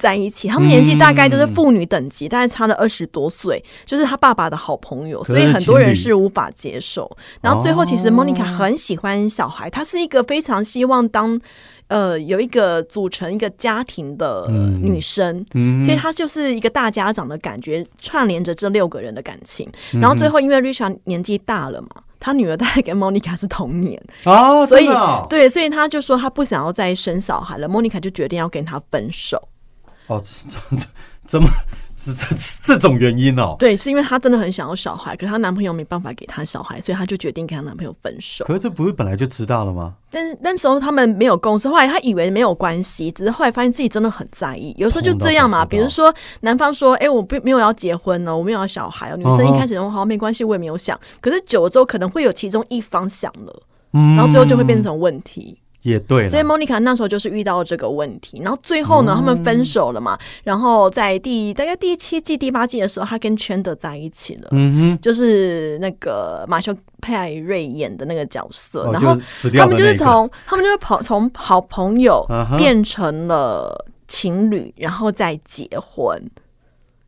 [0.00, 7.14] 在一起，他们年纪大概就是父女等级，大概差了二十多岁，就是他爸爸的好朋友，所以很多人是无法接受。
[7.42, 8.12] 然后最后，其实哦。
[8.12, 11.38] Monica 很喜欢小孩，她是一个非常希望当
[11.88, 14.80] 呃有一个组成一个家庭的嗯。
[14.82, 15.82] 女生，嗯。
[15.82, 19.68] 所以她就是一个大家长的感觉，串联着这六个人的感情。
[19.92, 20.00] 嗯。
[20.00, 25.26] 然后最后，因为 Richard 年纪大了嘛，他女儿大概跟 Monica 是同年，哦，所以哦。
[25.28, 29.48] 对，所以他就说他不想要再生小孩了，Monica 就决定要跟他分手。
[30.10, 30.20] 哦，
[30.70, 30.86] 这这
[31.24, 31.48] 怎么
[31.96, 33.54] 是这这种原因哦？
[33.60, 38.44] 对，是因为她真的很想要小孩，可是她男朋友没办法给她小孩，所以她就决定跟她男朋友分手。
[38.44, 39.94] 可是这不是本来就知道了吗？
[40.10, 44.74] 但是那时候他们没有共识，后来她以为没有关系，只是后来发现自己真的很在意。
[44.76, 55.56] 有时候就这样嘛，比如说男方说：“哎、我不没有要结婚哦，我没有要小孩哦。”女生一开始说：“好，没关系，我也没有想。”可是久了之后，可能会有其中一方想了，嗯然后最后就会变成问题。
[55.82, 60.18] 也对，所以 Monica 那时候就是遇到这个问题，然后最后呢，他们分手了嘛。
[60.44, 64.48] 然后在第大概第七季、第八季的时候，他跟圈德在一起了。
[64.52, 69.16] 嗯哼就是那个马修派瑞演的那个角色，哦然后
[69.52, 72.26] 他们就是从他们就是跑 从好朋友
[72.58, 76.30] 变成了情侣，然后再结婚。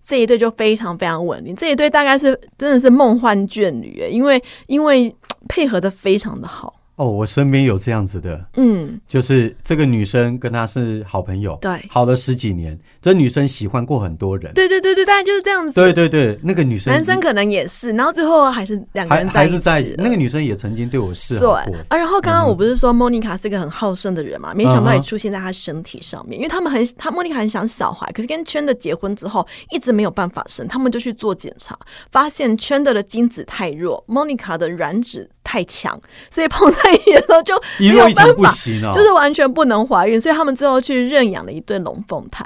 [0.05, 5.15] 这一对就非常非常稳定，这一对大概是真的是梦幻眷侣耶，因为因为
[5.49, 11.73] 配合的非常的好，哦，我身边有这样子的，嗯，就是这个女生跟他是好朋友，对。
[11.89, 15.73] 好了十几年，这女生喜欢过很多人，对对对对，大概就是这样子。
[15.73, 31.77] 对对对，那个女生男生可能也是，然后最后还是两个人在一起还是在那个女生也曾经对我示好过，啊，然后刚刚我不是说莫妮卡是个很好胜的人嘛，没想到也出现在她身体上面，因为他们很他莫妮卡很想小孩，可是跟圈的结婚之后一直没有办法生，他们就去做检查，
[32.13, 36.01] 发现圈的的精子太弱，莫妮卡的卵子太强，
[36.31, 42.45] 所以碰在一起的时候就没有办法，不行哦，就是完全不能怀孕，所以他们最后去认养了一对龙凤胎。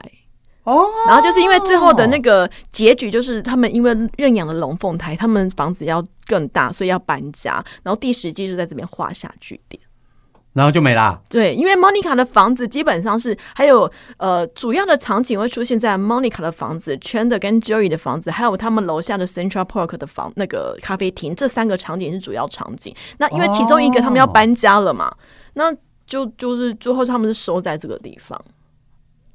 [0.65, 7.65] 哦，然后就是因为最后的那个结局，就是他们因为认养了龙凤胎，他们房子要更大，所以要搬家。
[7.85, 9.81] 然后第十季就在这边画下句点。
[10.57, 22.97] 然后就没啦，对，因为 Monica 的房子基本上是还有呃主要的场景会出现在 Monica 的房子、Chandler 跟 Joey 的房子，还有他们楼下的 Central Park 的房那个咖啡厅，这三个场景是主要场景。
[23.19, 25.15] 那因为其中一个他们要搬家了嘛，
[25.53, 25.71] 那
[26.07, 28.43] 就就是最后他们是收在这个地方。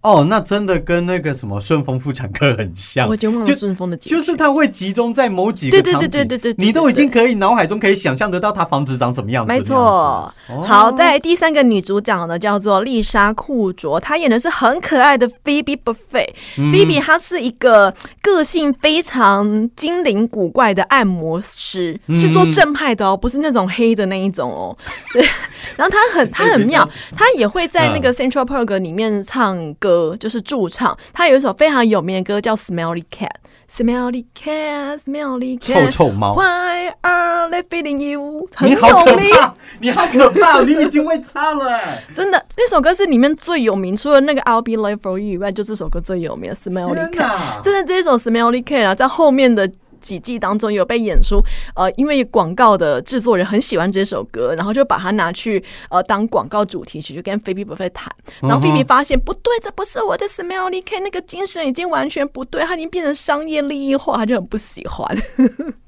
[0.02, 3.08] 哦，那真的跟那个什么顺丰妇产科很像。
[3.08, 10.34] 我，就忘了就顺丰的就是它会集中在某几对对对个场景，对对对对你都已经可以脑海中可以想象得到它房子长什么样子，没错。
[10.66, 16.30] 好，再来第三个女主角呢，叫做丽莎库卓，她演的是很可爱的 Phoebe Buffet。
[16.58, 22.18] Phoebe 嗯她是一个个性非常精灵古怪的按摩师，嗯。
[22.18, 24.78] 是做正派的哦，不是那种黑的那一种哦。
[25.14, 25.22] 对，
[25.76, 26.88] 然后她很她很妙，
[27.18, 28.02] 她也会在那嗯。
[28.02, 30.98] 个 Central Park 里面唱歌，就是驻唱。
[31.14, 33.30] 他有一首非常有名的歌叫 Smelly Cat。
[33.74, 38.48] ，Smelly Cat，Smelly Cat，臭猫，Why are they feeding you？
[38.54, 41.80] 很你好可怕，你好可怕，你已经会唱了。
[42.14, 47.62] 真的，这首歌是里面最有名，除了那个 I'll Be There For You 以外，就这首歌最有名 Smelly Cat，。
[47.62, 51.42] 真的，这一首 Smelly Cat 啊，在后面的几季当中有被演出。
[51.76, 58.14] 呃，因为广告的制作人很喜欢这首歌，然后就把它拿去呃当广告主题曲，就跟菲比不菲谈。
[58.42, 65.08] 然后菲比发现不对，这不是我的 Smelly Cat，那个精神已经完全不对，它已经变成商业利益化，他就很不喜欢，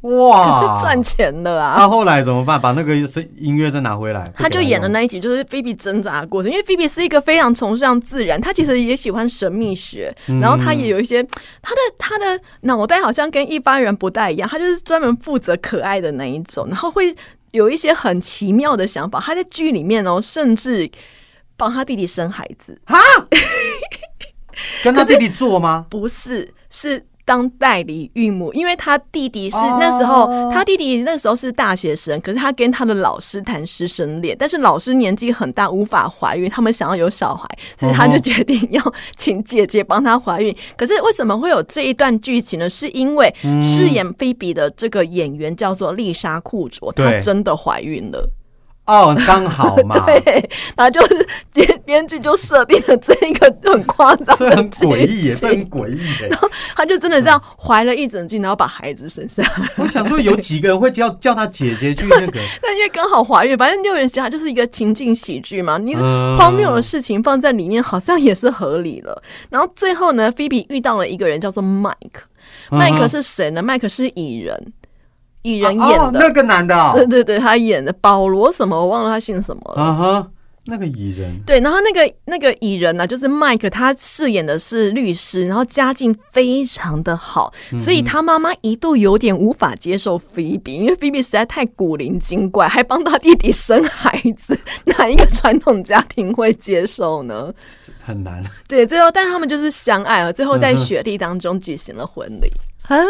[0.02, 1.76] 哇， 赚钱了啊。
[1.78, 2.60] 那后来怎么办？
[2.60, 5.04] 把那个声音乐再拿回来，他就演的那。
[5.04, 6.50] 一集，就是菲比挣扎的过程。
[6.50, 11.22] 因为菲比是一个非常崇尚自然，他其实也喜欢神秘学，嗯然后他也有一些
[11.62, 17.16] 他的他的脑袋好像跟一般人不太一样，他就是专门负责可爱的那一种，然后会
[17.52, 19.18] 有一些很奇妙的想法。
[19.18, 20.92] 他在剧里面哦，甚至
[21.56, 22.78] 帮他弟弟生孩子，
[24.84, 25.86] 跟他弟弟做吗？
[25.90, 27.02] 不是是。
[27.26, 37.48] 当代理孕母，因为他弟弟是哦那时候，他弟弟那时候是大学生，可是他跟他的老师谈师生恋，但是老师年纪很大，无法怀孕，他们想要有小孩，
[37.80, 40.56] 所以他就哦决定要请姐姐帮他怀孕。
[40.76, 42.70] 可是为什么会有这一段剧情呢？
[42.70, 48.30] 是因为嗯饰演菲比的这个演员叫做丽莎库卓，她真的怀孕了。
[48.86, 51.26] 哦，刚好嘛， 对，然后就是
[51.86, 56.50] 编编剧就设定了这一个很夸张的 这很诡异耶，结局这很诡异然后。
[56.76, 59.70] 他就真的这样怀了一整季，然后把孩子生下来。
[59.78, 62.40] 我想说，有几个人会叫叫他姐姐去那个？
[62.64, 69.22] 那因为刚好怀孕，反正六人家就是一个情境喜剧嘛，你嗯荒谬的事情放在里面好像也是合理了。
[69.50, 72.24] 然后最后呢，菲比遇到了一个人叫做麦克，
[72.72, 73.62] 嗯麦克是谁呢？
[73.62, 74.74] 麦克是蚁人，
[75.44, 76.20] 蚁人演哦，的。
[76.20, 79.84] 那个男的哦，对对对，他演的保罗什么，我忘了他姓什么了。
[79.84, 80.28] 啊哈，
[80.66, 97.54] 那个蚁人，对，然后那个那个蚁人呢，就是麦克，他饰演的是律师，然后家境非常的好，所以他妈妈一度有点无法接受菲比，因为菲比实在太古灵精怪，还帮他弟弟生孩子，哪一个传统家庭会接受呢？
[98.02, 98.42] 很难。
[98.66, 102.50] 对，最后但他们就是相爱了，最后在雪地当中举行了婚礼，
[102.86, 103.04] 很好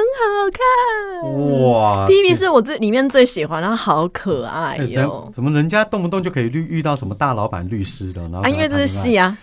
[0.52, 1.34] 看。
[1.64, 8.22] 哇！P P 是我最里面最喜欢，然后好可爱哎哟、怎怎么人家动不动就可以遇遇到什么大老板律师的？
[8.24, 9.36] 然后啊，因为这是戏啊，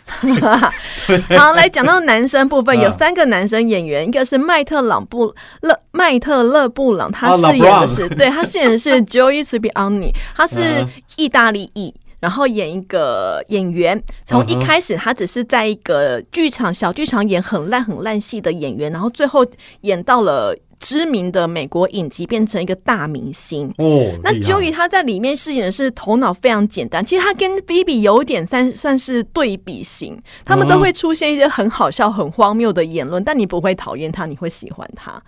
[0.43, 0.73] 啊。
[1.37, 11.93] 好，来讲到男生部分， 嗯有三个男生演员，一个是麦特朗布勒麦特勒布朗，他哦饰演的是，对他饰演的是 Joey Tribbiani，他是 嗯意大利裔。
[12.20, 19.44] 然后演一个演员，从一开始他只是在一个剧场小剧场演很烂很烂戏的演员，然后最后
[19.80, 23.68] 演到了知名的美国影集，变成一个大明星。
[23.78, 35.22] 哦，那 Joey 他在里面饰演的是头脑非常简单，其实他跟 Phoebe 有点算算是对比型，他们都会出现一些很好笑、很荒谬的言论，但你不会讨厌他，你会喜欢他。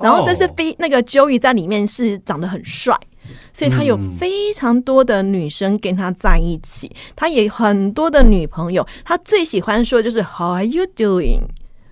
[0.00, 2.94] 然后，但是哦 Phoe 那个 Joey 在里面是长得很帅。
[3.52, 8.86] 所以他有嗯非常多的女生跟他在一起，他也很多的女朋友。
[9.04, 11.42] 他最喜欢说的就是 How are you doing？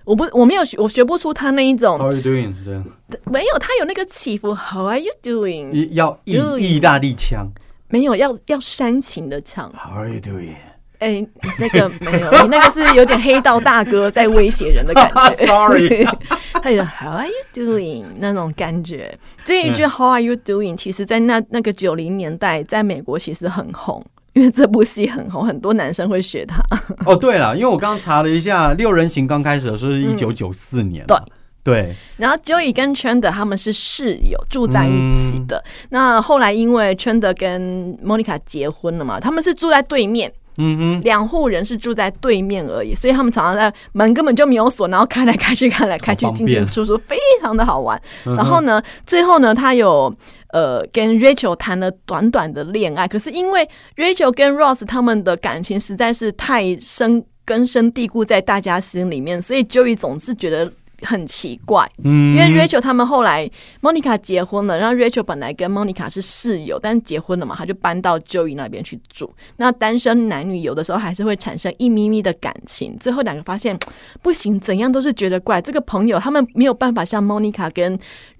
[0.05, 2.53] 我不我没有学我学不出他那一种 How are you doing？
[2.63, 2.85] 这样
[3.25, 5.71] 没有，他有那个起伏 How are you doing？
[5.71, 7.51] 一要意意大利腔。
[7.89, 10.55] 没有要要煽情的腔，How are you doing？
[10.99, 11.25] 哎、
[11.59, 15.33] 那个没有，你那个是有点黑道大哥在威胁人的感觉。
[15.45, 16.07] Sorry
[16.61, 19.15] 他有 How are you doing 那种感觉。
[19.45, 24.03] 这一句嗯 How are you doing，其实在那那个九零年代，在美国其实很红。
[24.33, 26.61] 因为这部戏很红，很多男生会学他。
[27.07, 31.19] 哦，对了，因为我刚刚查了一下，《六人行》刚开始的时候是一九九四年嘛，
[31.63, 35.63] 对然后 Joey 跟 Chandler 他们是室友，住在一起的。
[35.89, 47.99] 那后来因为 Chandler 跟 Monica 结婚了嘛，他们是住在对面，嗯哼，两户人是住在对面而已，所以他们常常在门根本就没有锁，然后开来开去，开来开去，进进出出，非常的好玩。
[48.25, 50.13] 嗯然后呢，最后呢，他有
[50.53, 60.71] 呃跟 Rachel 谈了短短的恋爱，可是因为 Rachel 跟 Ross 他们的感情实在是太深根深蒂固在大家心里面，所以 Joey 总是觉得。
[61.01, 63.49] 很奇怪，嗯因为 Rachel 他们后来
[63.81, 69.33] Monica 结婚了，然后 Rachel 本来跟 Monica 是室友，但是结婚了嘛，他就搬到 Joey 那边去住。
[69.57, 73.77] 那单身男女有的时候还是会产生一咪咪的感情，最后两个发现
[74.21, 75.61] 不行，怎样都是觉得怪。
[75.61, 77.97] 这个朋友他们没有办法像 Monica 跟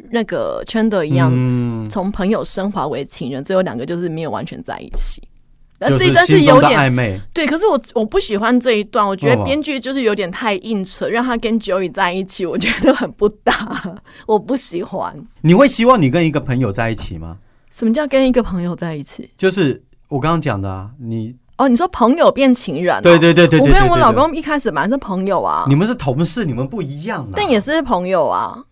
[0.09, 5.21] 那个 Chandler 一样，嗯，从朋友升华为情人，最后两个就是没有完全在一起。
[5.79, 13.53] 那就这一段是有点暧昧，对，可是我我不喜欢这一段，我觉得编剧就是有点太硬扯，让他跟 Joey 在一起，我觉得很不搭，
[14.25, 15.15] 我不喜欢。
[15.41, 17.37] 你会希望你跟一个朋友在一起吗？
[17.71, 19.29] 什么叫跟一个朋友在一起？
[19.37, 23.01] 就是我刚刚讲的啊，你哦，你说朋友变情人、哦？
[23.01, 28.63] 对对对对对我跟我老公一开始本来是朋友啊，你们是同事，你们不一样啊，但也是朋友啊。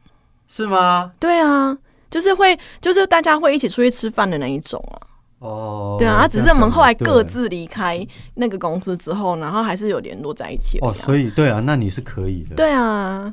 [0.47, 1.11] 是吗？
[1.19, 1.77] 对啊，
[2.09, 4.97] 就是会，就是大家会一起出去吃饭的那一种啊。
[5.39, 7.45] 哦，对啊，他只是我们后来各自。
[7.45, 12.55] 离开那个公司之后，然后还是有联络在一起而哦，所以对啊，那你是可以的。
[12.55, 13.31] 对啊，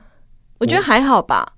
[0.58, 1.54] 我觉得还好吧。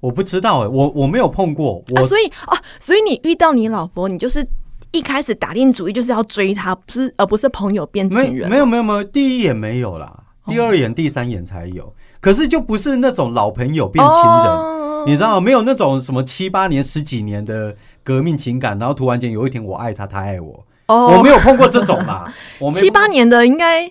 [0.00, 4.44] 我不知道哎、我我没有碰过，我、啊，所以啊，所以你遇到你老婆，你就是
[4.90, 8.50] 一开始打定主意就是要追她，不是而不是朋友变没情人。
[8.50, 10.12] 没有没有没有，第一眼没有啦，
[10.46, 11.94] 第二眼、第三眼才有。
[12.20, 15.40] 可是就不是那种老朋友变情人，哦你知道？
[15.40, 22.32] 没有那种什么七八年、十几年的革命情感，然后突然间有一天我爱他，他爱我，哦，我没有碰过这种啦。
[22.60, 23.90] 我七八年的应该，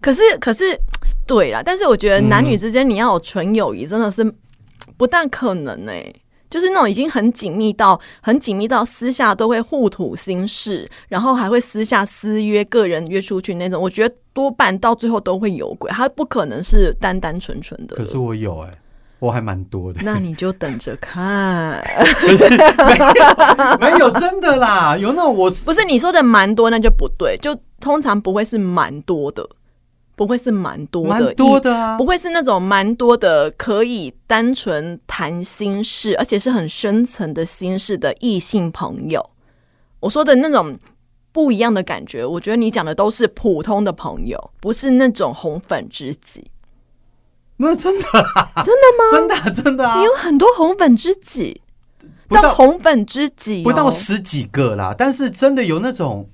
[0.00, 0.78] 可是可是
[1.26, 4.24] 对啦，但是我觉得男女之间你要有纯友谊，真的是
[4.96, 5.92] 不但可能呢、
[6.50, 17.94] 就是那种已经很紧密到很紧密到私下都会互吐心事，然后还会私下私约个人约出去那种，我觉得多半到最后都会有鬼，他不可能是单单纯纯的。
[17.94, 18.70] 可是我有哎、
[19.20, 20.00] 我还蛮多的。
[20.02, 21.80] 那你就等着看，
[22.26, 29.48] 不是没有没有真的啦，有那我 不是你说的蛮多，那就不对，就通常不会是蛮多的，
[30.16, 32.06] 不会是蛮多的，蛮多的啊不。
[32.06, 39.30] 会是那种蛮多的可以单纯谈心事，而且是很深层的心事的异性朋友。
[40.00, 40.78] 我说的那种
[41.30, 42.24] 不一样的感觉。
[42.24, 46.50] 我觉得你讲的都是普通的朋友，不是那种红粉知己。
[47.62, 49.04] 那真的啦，真的吗？
[49.12, 51.60] 真的啊真的啊你，有很多红粉知己，
[52.26, 56.28] 不到红粉知己、哦、不到十几个啦，但是真的有那种，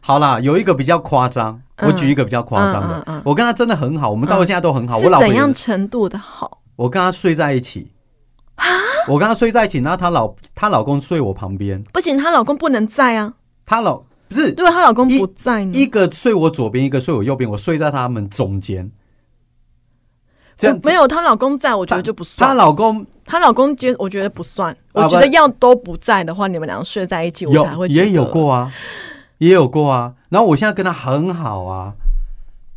[0.00, 6.60] 好啦，有一个比较夸张，嗯我举一个比较夸张的嗯嗯嗯，我跟他真的很好，我们到现在都很好，是我老婆怎样程度的好？
[6.74, 7.92] 我跟他睡在一起
[9.08, 13.34] 我跟他睡在一起，然后她老她老公睡我旁边，不行，她老公不能在啊。
[13.64, 15.72] 她老不是如果她老公不在呢？
[15.72, 18.90] 一个睡我左边，一个睡我右边，我睡在他们中间。
[20.56, 22.48] 这样我没有她老公在，我觉得就不算。
[22.48, 28.72] 她老公她老公接我觉得不算，啊我觉得要都不在的话，你们两个睡在一起，我才有会觉得也有过啊，
[29.38, 30.14] 也有过啊。
[30.30, 31.92] 然后我现在跟他很好啊，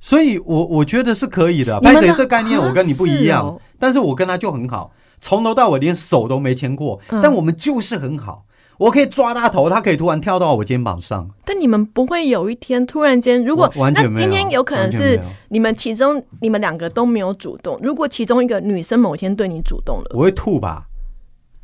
[0.02, 1.80] 所以我我觉得是可以的啊。
[1.82, 8.46] 你们的拍谁这概念我跟你不一样，啊是哦但是我跟他就很好，从头到尾连手都没牵过，嗯但我们就是很好。
[8.80, 11.28] 我可以抓他头，他可以突然跳到我肩膀上。
[11.46, 15.20] 但你们不会有一天突然间，如果那完完全没有今天有可能是
[15.50, 20.86] 你们其中你们两个都没有主动，如果其中一个女生某一天对你主动了，我会吐吧，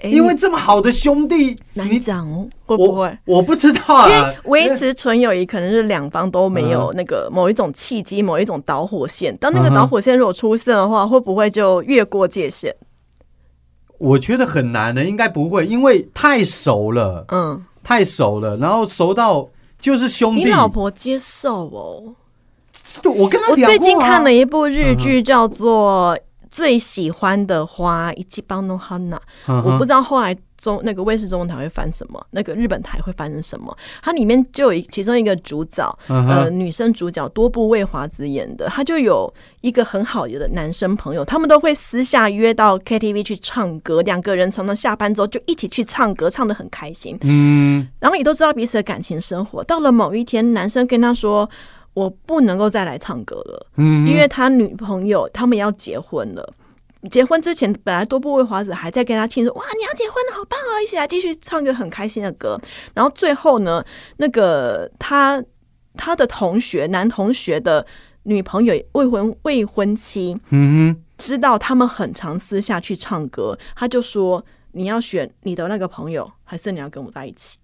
[0.04, 3.18] 诶因为这么好的兄弟，难你讲哦，会不会？
[3.26, 4.68] 我我不知道因啊为。
[4.68, 9.34] 维持纯友谊，可能是两方都没有嗯那个某一种契机、某一种导火线。
[9.38, 12.76] 当那个导火线如果出现的话，会不会就越过界限？
[13.98, 20.44] 我觉得很难的，应该不会，因为太熟了，嗯，太熟了，然后熟到就是兄弟。
[20.44, 22.16] 你老婆接受哦。
[23.02, 26.16] 对我跟他我聊过、啊、最近看了一部日剧，叫做
[26.56, 29.22] 《最喜欢的花》，一起帮诺哈娜。
[29.46, 33.78] 我不知道后来中那个卫视中文台会翻什么，那个日本台会翻成什么。
[34.02, 49.62] 它里面就有一其中一个主角，嗯呃，女生主角多部未华子演的，她就有一个很好的男生朋友，他们都会私下约到 KTV 去唱歌，两个人常常下班之后就一起去唱歌，唱的很开心，嗯，然后也都知道彼此的感情生活。
[49.62, 51.50] 到了某一天，男生跟她说
[51.96, 56.54] ：“我不能够再来唱歌了，嗯，因为他女朋友他们要结婚了。”
[57.12, 60.82] 结婚之前，本来多部未华子还在跟他庆祝，哇，你要结婚了，好棒哦！
[60.82, 62.60] 一起来继续唱个很开心的歌。
[62.96, 63.86] 然后最后呢，
[64.18, 65.44] 那个他
[65.96, 67.86] 他的同学男同学的
[68.24, 77.60] 女朋友未婚未婚妻嗯知道他们很常私下去唱歌，他就说你要选你的那个朋友，还是你要跟我在一起？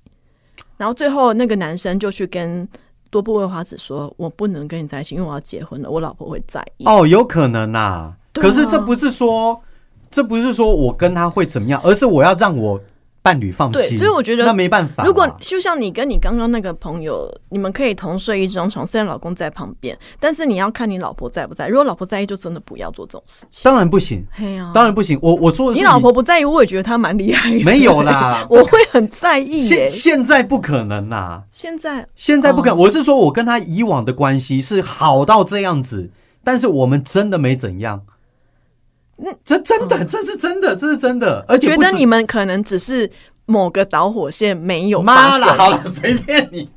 [0.78, 2.68] 然后最后那个男生就去跟
[3.12, 6.86] 多部未花子说，我不能跟你在一起，因为我要结婚了，我老婆会在意。
[6.86, 9.62] 哦，有可能呐、可是这不是说，
[10.09, 12.80] 这不是说我跟他会怎么样，而是我要让我
[13.22, 13.98] 伴侣放对心。
[13.98, 15.08] 所以我觉得那没办法嘛。
[15.08, 21.68] 如果就像你跟你刚刚那个朋友，你们可以同睡一张床，虽然老公在旁边，但是你要看你老婆在不在。
[21.68, 23.62] 如果老婆在意，就真的不要做这种事情。
[23.64, 24.26] 当然不行，
[24.74, 25.20] 当然不行。
[25.22, 27.64] 我我做的是你老婆不在意，我也觉得她蛮厉害的。
[27.64, 29.88] 没有啦 我会很在意耶现。
[29.88, 32.78] 现在不可能啦，现在现在不可能。
[32.78, 36.10] 哦我是说我跟他以往的关系是好到这样子，
[36.44, 38.02] 但是我们真的没怎样。
[39.24, 43.10] 嗯这真的，这是真的，这是真的，而且觉得你们可能只是
[43.46, 45.54] 某个导火线没有妈了。
[45.54, 46.68] 好了，随便你。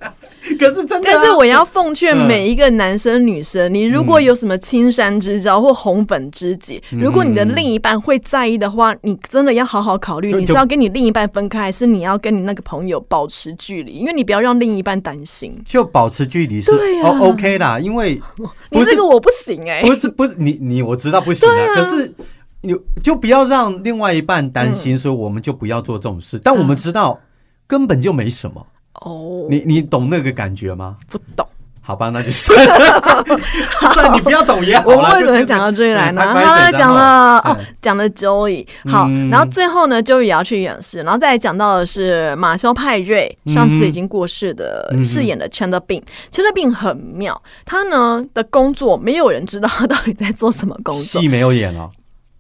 [0.59, 7.01] 可是真的啊、但是我要奉劝嗯每一个男生女生，你如果有什么青山之交或红粉知己，嗯。
[7.01, 13.93] 如果你的另一半会在意的话，你真的要好好考虑，你是要跟你另一半分开，还是你要跟你那个朋友保持距离？
[13.93, 15.57] 因为你不要让另一半担心。
[15.65, 16.71] 就保持距离是、
[17.03, 18.21] 哦 OK 啦，因为
[18.71, 21.75] 你这个我不行哎、不是不是你你我知道不行啊，啊。
[21.75, 22.13] 可是
[22.61, 26.39] 你就不要让另外一半担嗯心，所以我们就不要做这种事。
[26.43, 27.21] 但我们知道
[27.67, 28.67] 根本就没什么，
[29.01, 30.97] 哦，你你懂那个感觉吗？
[31.09, 31.47] 不懂。
[31.87, 33.03] 好吧，那就算了，
[33.93, 35.03] 算了，你不要懂也好我了。
[35.03, 36.23] 们为什么就讲到这里来呢？
[36.33, 51.91] 他讲谁然后了哦嗯，讲了 Joey，好，嗯然后最后呢，Joey 也要去演示，然后再来讲到的是马修派瑞，上次已经过世的嗯饰演的 Chandler Bing，Chandler Bing 很妙，他呢的工作没有人知道他到底在做什么工作，戏没有演哦，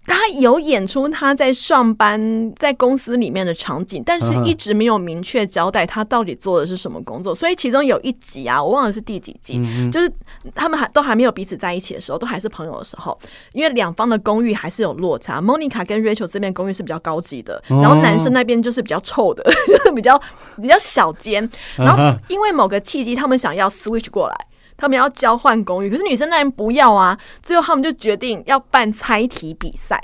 [0.07, 7.35] 他有演出他在上班在公司里面的场景，但是一直没有明确交代他到底做的是什么工作。
[7.35, 10.11] 所以其中有一集啊，我忘了是第几集，嗯就是
[10.55, 13.19] 他们还都还没有彼此在一起的时候，都还是朋友的时候，
[13.53, 15.41] 因为两方的公寓还是有落差。
[15.41, 20.21] Monica 跟 Rachel 这边公寓是比较高级的，哦然后男生那边就是比较臭的，就 是比较
[20.61, 21.49] 比较小间。
[21.77, 24.47] 然后因为某个契机，他们想要 switch 过来。
[24.77, 27.19] 他们要交换公寓，可是女生那边不要啊。
[27.43, 30.01] 最后他们就决定要办猜题比赛，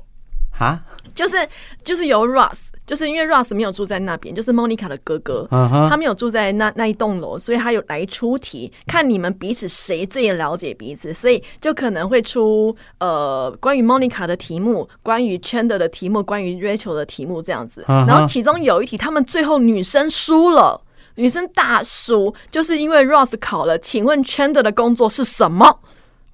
[0.53, 0.81] 哈，
[1.14, 1.37] 就是
[1.85, 17.85] 就是由 Ross，就是因为 Ross 没有住在那边，就是 Monica 的哥哥，他没有住在那那一栋楼，所以他有来出题，看你们彼此谁最了解彼此，所以就可能会出呃关于 Monica 的题目，关于 Chandler 的题目，关于 Rachel 的题目这样子。
[17.87, 20.81] 然后其中有一题，他们最后女生输了。
[21.17, 23.79] 女生大叔，就是因为 Ross 考了。
[23.79, 25.81] 请问 Chandler 的工作是什么？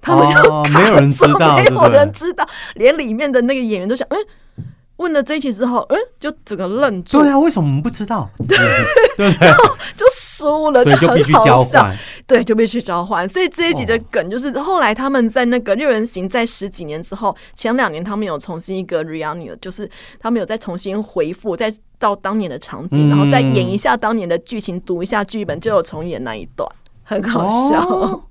[0.01, 4.17] 他们就哦没有人知道 没有人知道，连里面的那个演员都想，嗯。
[4.97, 8.29] 问了这一题之后，嗯，就整个愣住，对啊，为什么我们不知道？
[9.17, 9.75] 对然后？
[9.95, 11.97] 就输了，所以就必须很好笑交换。
[12.27, 13.27] 对，就必须交换。
[13.27, 19.89] 所以这一集的梗就是，后来他们在那个六人行在十几年之后，前两年他们有重新一个 reunion，就是
[20.19, 26.69] 他们有再重新回复，再到当年的场景，嗯然后再演一下当年的剧情，读一下剧本，就有重演那一段，
[27.03, 27.87] 很好笑。
[27.87, 28.23] 哦，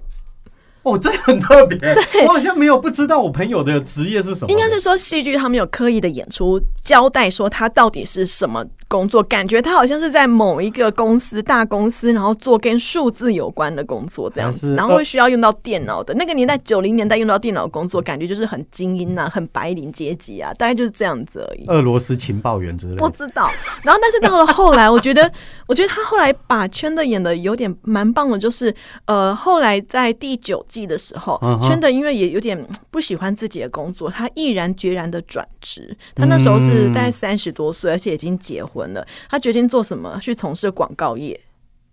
[0.87, 1.77] 哦，这很特别。
[1.83, 4.53] 对我好像没有不知道我朋友的职业是什么。
[4.53, 16.15] 应该是说戏剧他们有刻意的演出，交代说他到底是什么工作，感觉他好像是在某一个公司大公司，然后做跟数字有关的工作这样子，然后会需要用到电脑的。
[16.15, 21.67] 那个年代九零年代用到电脑工作，感觉就是很精英啊，很白领阶级啊，大概就是这样子而已。
[21.67, 22.99] 俄罗斯情报员之类的。
[22.99, 23.51] 不知道，
[23.83, 25.29] 然后但是到了后来，我觉得，
[25.67, 28.73] 我觉得他后来把圈的演的有点蛮棒的，就是
[29.07, 32.57] 呃，后来在第九季的时候嗯，哼圈的因为也有点
[32.91, 35.97] 不喜欢自己的工作，他毅然决然的转职。
[36.15, 39.07] 他那时候是大概三十多岁，而且已经结婚了。
[39.31, 40.19] 他决定做什么？
[40.21, 41.41] 去从事广告业。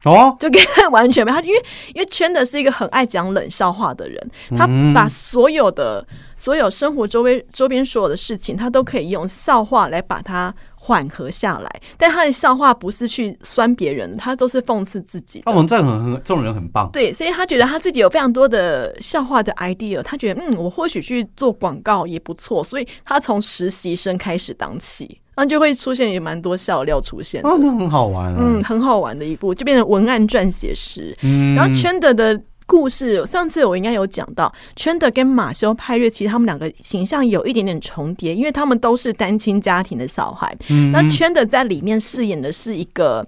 [0.05, 11.81] 哦，就跟他完全没他，因为因为圈的是一个很爱讲冷笑话的人，他嗯把所有的所有生活周围周边所有的事情，他都可以用笑话来把它缓和下来。
[11.97, 15.43] 但他的笑话不是去酸别人，他都是讽刺自己的。
[15.45, 16.89] 那我们这很很这种人很棒。
[16.91, 27.41] 对，所以他觉得他自己有非常多的笑话的 idea，他觉得嗯，我或许去做广告也不错，所以他从实习生开始当起，那就会出现也蛮多笑料出现。
[27.43, 28.37] 哦，那很好玩啊。
[28.39, 31.15] 嗯，很好玩的一部，就变成文案撰写师。
[31.21, 40.55] 嗯然后圈德的故事，上次我应该有讲到，圈德跟马修派瑞其实他们两个形象有一点点重叠，因为他们都是单亲家庭的小孩。
[40.69, 43.25] 嗯那圈德在里面饰演的是一个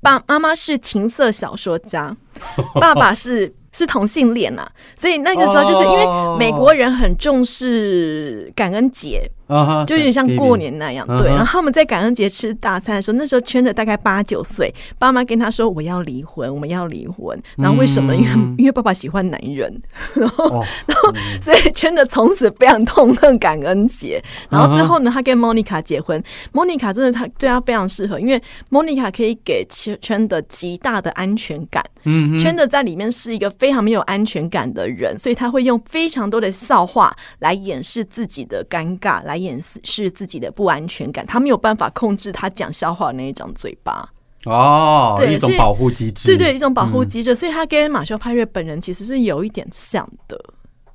[0.00, 2.16] 爸妈妈是情色小说家，
[2.80, 3.52] 爸爸是。
[3.74, 11.28] 是同性恋呐、所以那个时候就是因为美国人很重视感恩节，啊哈就有点像过年那样，对。
[11.28, 17.40] 然后他们在感恩节吃大餐的时候，那时候圈的大概八九岁，爸妈跟他说我要离婚，我们要离婚。
[17.56, 18.14] 然后为什么？
[18.14, 18.28] 因为
[18.58, 19.82] 因为爸爸喜欢男人，
[20.14, 24.22] 然后然后，所以圈的从此非常痛恨感恩节。
[24.48, 26.22] 然后之后呢，他跟 Monica 结婚
[26.52, 28.40] ，Monica 真的他对他非常适合，因为
[28.70, 31.84] Monica 可以给圈圈的极大的安全感。
[32.04, 41.26] 嗯圈的在里面是一个非常没有安全感的人，所以他会用非常多的笑话来掩饰自己的尴尬，来掩饰自己的不安全感。
[41.26, 44.08] 他没有办法控制他讲笑话的那一张嘴巴，
[44.44, 46.28] 哦，对一种保护机制。
[46.28, 47.34] 对对，一种保护机制。
[47.34, 50.38] 所以他跟马修派瑞本人其实是有一点像的。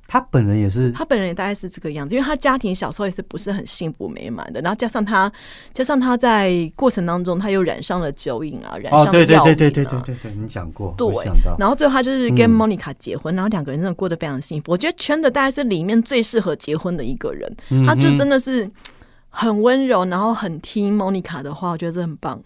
[0.08, 5.30] 他本人也是他本人也大概是这个样子，因为他家庭小时候也是不是很幸福美满的，然后加上他，
[5.74, 12.58] 加上他在过程当中他又染上了酒瘾啊，染上哦，了对对药瘾啊对对对对对对，你讲过，对我想到，然后最后他就是跟嗯。
[12.58, 14.72] Monica 结婚，然后两个人真的过得非常幸福。
[14.72, 18.68] 我觉得圈的大概是里面最适合结婚的一个人，嗯他就真的是
[19.30, 22.42] 很温柔，然后很听 Monica 的话，我觉得这很棒。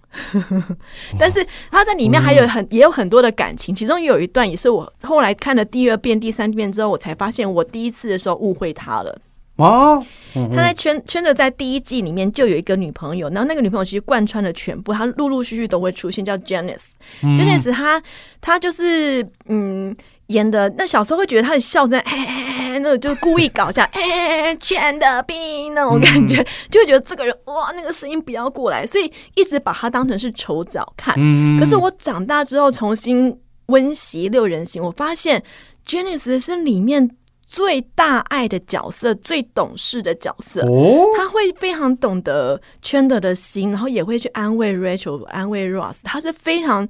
[1.18, 9.18] 但是他在里面还有很、也有很多的感情，其中有一段也是我后来看了第二遍、第三遍之后，我才发现我第一次的时候误会他了。
[9.56, 10.04] 哦，
[10.34, 16.90] 嗯他在圈圈的在第一季里面就有一个女朋友，然后那个女朋友其实贯穿了全部，她陆陆续续都会出现，叫 Janice。
[17.22, 18.02] Janice 她
[18.40, 19.96] 她就是嗯。
[20.32, 31.14] 演的那小时候会觉得他的笑声，哎哎哎，那种就是故意搞笑，嘿嘿嘿，圈的兵那种感觉，就会觉得这个人哇，那个声音不要过来，所以一直把他当成是丑角看。
[31.18, 35.42] 嗯可是我长大之后重新温习六人行，我发现
[35.84, 37.10] j e n i c e 是里面
[37.46, 40.62] 最大爱的角色，最懂事的角色。
[40.62, 46.88] 哦，他会非常懂得圈德的心，然后也会去安慰 Rachel、安慰 Ross，他是非常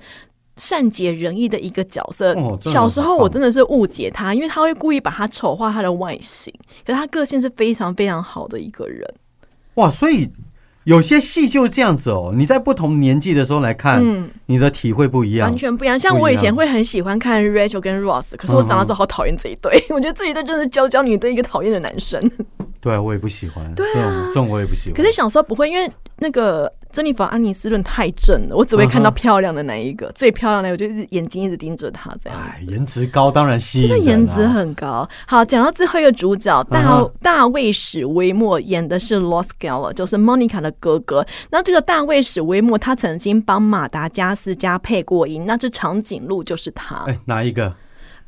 [0.56, 2.32] 善解人意的一个角色。
[2.34, 6.52] 哦小时候我真的是误解他，因为他会故意把他丑化他的外形，
[6.86, 9.08] 可是他个性是非常非常好的一个人。
[9.74, 10.30] 哇，所以
[10.84, 12.32] 有些戏就是这样子哦。
[12.36, 15.56] 你在不同年纪的时候来看，嗯你的体会不一样完。
[15.56, 15.98] 全不一样。
[15.98, 19.82] 像我以前会很喜欢看 Rachel 跟 Ross，可是我长大之后好讨厌这一对。
[19.90, 22.20] 我觉得这一对真的是娇娇女对一个讨厌的男生。
[22.80, 23.72] 对，我也不喜欢。
[23.74, 24.94] 对啊这种我也不喜欢。
[24.94, 25.88] 可是小时候不会，因为
[26.18, 32.38] 那个珍妮佛·安妮斯顿太正了，我只会看到漂亮的那一个，最漂亮的，我就一直眼睛一直盯着她这样。
[32.38, 33.96] 哎，颜值高当然吸引啊。
[33.96, 35.08] 颜值很高。
[35.26, 41.26] 好，讲到最后一个主角大、大卫史威默演的是 Los Geller，就是 Monica 的哥哥。
[41.50, 47.04] 那这个大卫史威默他曾经帮马达加斯加配过音，那这长颈鹿就是他。
[47.06, 47.74] 哎，哪一个？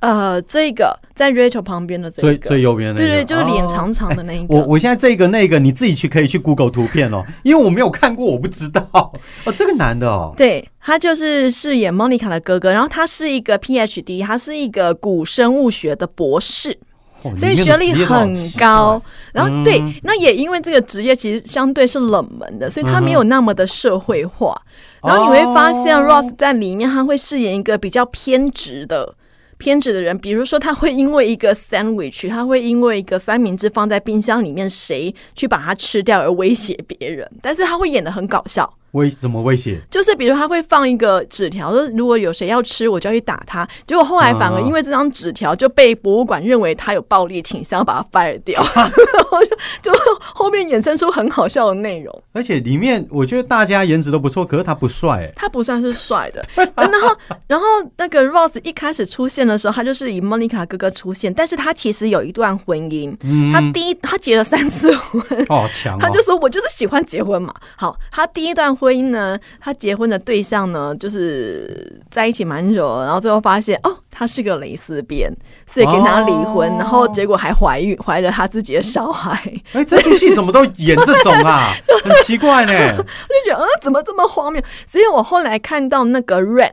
[0.04, 4.54] 呃，这个在 Rachel 旁边的这最个，最右边那个，对对，就是脸哦长长的那一个。
[4.54, 9.52] 我我现在这个那个你自己去可以去 Google 图片哦，因为我没有看过，我不知道 哦。
[9.56, 16.76] 这个男的哦，对他就是饰演 Monica 的哥哥，然后他是一个 PhD，他是一个古生物学的博士，
[17.22, 19.00] 哦所以学历很高。
[19.32, 24.54] 然后嗯对，那也因为这个职业其实相对是冷门的，所以他没有那么的社会化。
[25.02, 29.14] 然后你会发现哦 Ross 在里面他会饰演一个比较偏执的。
[29.58, 38.78] 偏执的人，比如说他会因为一个 sandwich，他会因为一个三明治放在冰箱里面，谁去把它吃掉而威胁别人，但是他会演的很搞笑。
[38.94, 39.80] 威怎么威胁？
[39.90, 43.68] 就是比如他会放一个纸条，说如果有谁要吃，我就要去打他。
[43.86, 48.90] 结果后来反而因为这张纸条就被博物馆认为他有暴力倾向，把他 fire 掉，然
[49.30, 49.92] 后就就
[50.34, 52.22] 后面衍生出很好笑的内容。
[52.32, 55.32] 而且里面我觉得大家颜值都不错，可是他不帅哎。
[55.36, 56.42] 他不算是帅的，
[56.76, 57.16] 然后
[57.46, 57.66] 然后
[57.96, 63.14] 那个 Rose 一开始出现的时候，他就是以 Monica 哥哥出现，但是他其实有一段婚姻，
[63.52, 65.98] 他第一他结了三次婚，哦，强哦！
[66.00, 75.32] 他就说：“我就是喜欢结婚嘛。”好，他第一段婚姻呢，他结婚的对象呢，就是在一起蛮久了，然后最后发现哦，他是个蕾丝边，
[75.66, 79.32] 所以跟他离婚，哦然后结果还怀孕，怀了他自己的小孩，
[79.72, 81.72] 哎，这出戏怎么都演这种啊？
[82.02, 82.72] 很奇怪呢。
[82.98, 84.62] 我就觉得呃，怎么这么荒谬？
[84.86, 86.70] 所以我后来看到那个《Rent》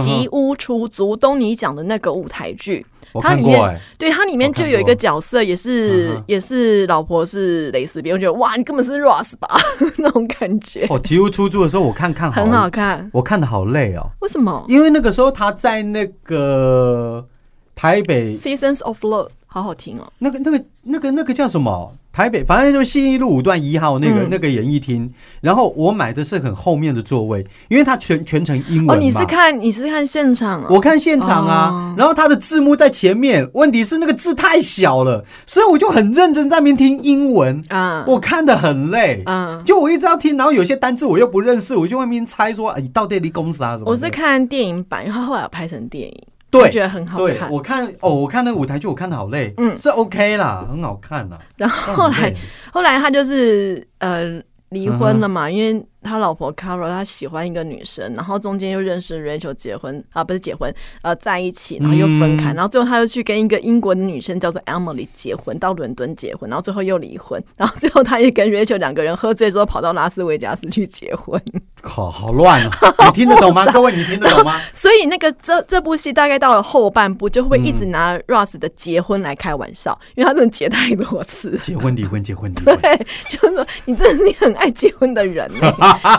[0.00, 2.84] 吉屋出租，东尼讲的那个舞台剧。
[3.16, 9.48] 我它里面对它里面就有一个角色，也是、嗯也是老婆是蕾丝边，我觉得哇，你根本是 Ross 吧
[9.98, 13.08] 那种感觉，哦，吉屋出租的时候我看看很好，看。
[13.12, 14.64] 我看的好累哦，为什么？
[14.68, 17.26] 因为那个时候他在那个
[17.74, 20.06] 台北？Seasons of Love 好好听哦。
[20.18, 21.90] 那个、那个、那个、那个叫什么？
[22.12, 25.10] 台北，反正就是信义路五段一号那个、嗯那个演艺厅。
[25.40, 28.96] 然后我买的是很后面的座位，因为它全全程英文。
[28.96, 30.66] 哦，你是看你是看现场啊？
[30.70, 39.22] 我看现场啊，哦然后它的字幕在前面，问题是那个字太小了，所以我就很认真在那边听英文，啊，我看的很累。
[39.26, 43.90] 啊，就我一直要听，然后有些单字我又不认识，我就外面猜说，哎，你到底离公司啊什么？
[43.90, 46.22] 我是看电影版，因为它后来有拍成电影，
[46.58, 47.50] 对我觉得很好对，看。
[47.50, 51.38] 我看哦，我看那个舞台剧，我看的好累，嗯是 OK 啦，很好看啦。
[51.56, 52.34] 然后后来
[52.72, 54.40] 后来他就是呃
[54.70, 71.42] 离嗯婚了嘛，因为他老婆 Carol 他喜欢一个女生，然后中间又认识 Rachel 结婚啊，不是结婚呃在一起，然后又分开，嗯然后最后他又去跟一个英国的女生叫做 Emily 结婚，到伦敦结婚，然后最后又离婚， 然后最后他也跟 Rachel 两个人喝醉之后跑到拉斯维加斯去结婚。
[71.82, 72.70] 好好乱啊，
[73.06, 73.64] 你听得懂吗？
[73.66, 74.60] 各位，你听得懂吗？
[74.72, 81.56] 所以那个这这部戏大概到了后半部，就会一直拿 Ross 的结婚来开玩笑，因为他真的结太多次。
[81.58, 85.72] 结婚离婚，结婚离婚，对，就是说你真的你很爱结婚的人呢，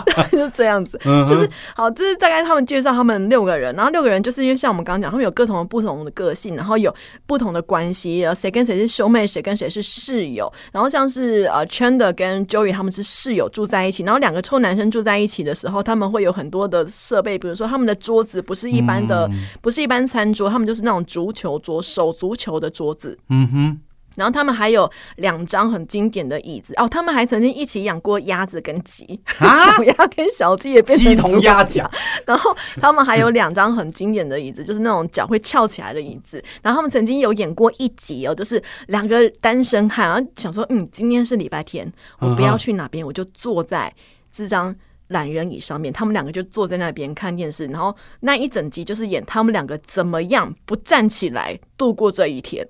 [0.32, 0.98] 就这样子。
[1.04, 6.94] 嗯就是好，这是大概他们介绍他们六个人，然后六个人就是因为像我们刚刚讲，他们有各种不同的个性，然后有
[7.26, 19.28] 不同的关系，呃，谁跟谁是兄妹，谁跟谁是室友，然后像是呃 Chandler 跟 Joey 他们是室友住在一起，然后两个臭男生住在一起的时候，他们会有很多的设备，比如说他们的桌子不是一般的，
[19.60, 23.80] 不是一般餐桌，他们就是那种足球桌，手足球的桌子，嗯哼，
[24.18, 26.74] 然后他们还有两张很经典的椅子。
[26.76, 29.72] 哦，他们还曾经一起养过鸭子跟鸡，啊？
[29.72, 31.90] 小鸭跟小鸡也变成鸡同鸭猪讲，
[32.26, 36.42] 然后他们还有两张很经典的椅子， 就是那种脚会翘起来的椅子。
[36.60, 43.94] 然后他们曾经有演过一集哦，就是两个单身汉，然后想说，嗯，今天是礼拜天，我不要去哪边，我就坐在
[44.32, 44.74] 这张。
[45.08, 52.68] 懒人椅上面，他们两个就坐在那边看电视，然后那一整集就是演他们两个怎么样不站起来度过这一天，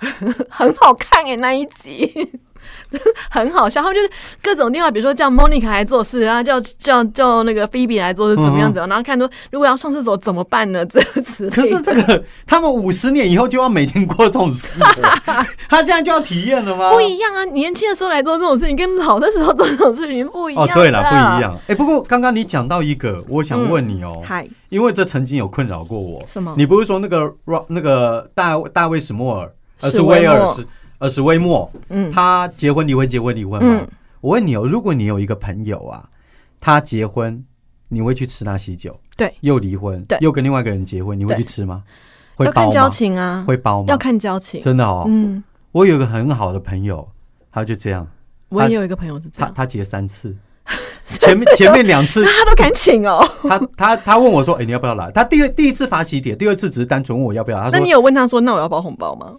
[0.50, 2.12] 很好看诶，那一集
[3.30, 3.80] 很好笑。
[3.80, 4.10] 他们就是
[4.42, 10.84] 各种电话，比如说叫 Monica 来做事，然后叫叫叫那个 Phoebe 来做事，怎么样怎么样，然后看说如果要上厕所怎么办呢？
[10.86, 15.02] 这个之类的可是这个他们五十年以后就要每天过这种生活，
[15.68, 16.92] 他现在就要体验了吗？
[16.92, 17.44] 不一样啊！
[17.46, 20.64] 年轻的时候来做这种事情，跟老的时候做这种事情不一样。
[20.64, 21.42] 哦，对了，不一。
[21.42, 21.58] 样。
[21.68, 26.22] 哎、不过刚刚你讲到一个，我想问你哦，嗨，因为这曾经有困扰过我。
[26.26, 30.66] 什么你不是说那个 Ro- 那个大大卫史莫尔，呃史是威尔史
[30.98, 33.80] 呃是威莫，嗯他结婚离婚结婚离婚嘛？
[33.80, 33.88] 嗯
[34.22, 36.08] 我问你哦，如果你有一个朋友啊，
[36.58, 37.44] 他结婚，
[37.88, 38.98] 你会去吃他喜酒？
[39.16, 41.84] 对，又离婚，对又跟另外一个人结婚，你会去吃吗？
[42.34, 42.90] 会包要看交吗？
[42.90, 43.86] 情啊，会包吗？
[43.88, 44.60] 要看交情。
[44.60, 47.06] 真的哦，嗯，我有一个很好的朋友，
[47.52, 48.06] 他就这样，
[48.48, 50.34] 我也有一个朋友是这样，他他结三次，
[51.20, 53.24] 前面前面两次 他都敢请哦。
[53.48, 57.58] 他他他问我说：“哎、你要不要来？”他第一第一次发喜帖，第二次只是单纯问我要不要。
[57.58, 59.34] 他说那你有问他说，那我要包红包吗？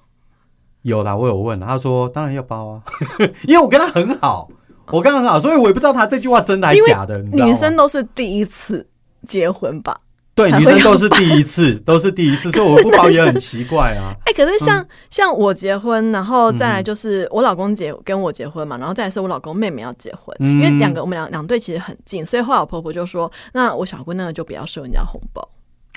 [0.87, 2.81] 有啦，我有问，他说当然要包啊，
[3.45, 4.49] 因为我跟他很好，
[4.89, 7.17] 我跟他很好，所以我也不知道他这句话真的还因为假的。
[7.19, 8.87] 女生都是第一次
[9.27, 9.99] 结婚吧？
[10.33, 14.15] 对，女生都是第一次， 都是第一次，所以我不包也很奇怪啊。
[14.25, 25.45] 哎、可是像、嗯像我结婚，然后再来就是我老公结跟我结婚嘛，然后再来是我老公妹妹要结婚，嗯因为两个我们两两对其实很近，所以后来我婆婆就说，那我小姑那个就不要收人家红包，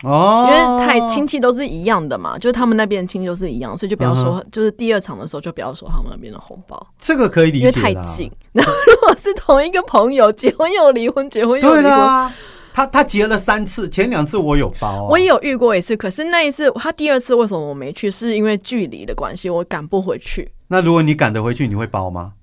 [0.03, 8.31] 哦，因为太亲戚都是一样的嘛，就是他们那边亲戚都是一样，所以就不要说，嗯就是第二场的时候就不要说他们那边的红包，这个可以理解因为太近。
[8.53, 12.33] 然后如果是同一个朋友结婚又离婚，结婚又离婚。
[12.73, 18.09] 他他结了三次，前两次我有包啊、我也有遇过一次，可是那一次他第二次为什么我没去？
[18.09, 20.53] 是因为距离的关系，我赶不回去。
[20.69, 22.35] 那如果你赶得回去，你会包吗？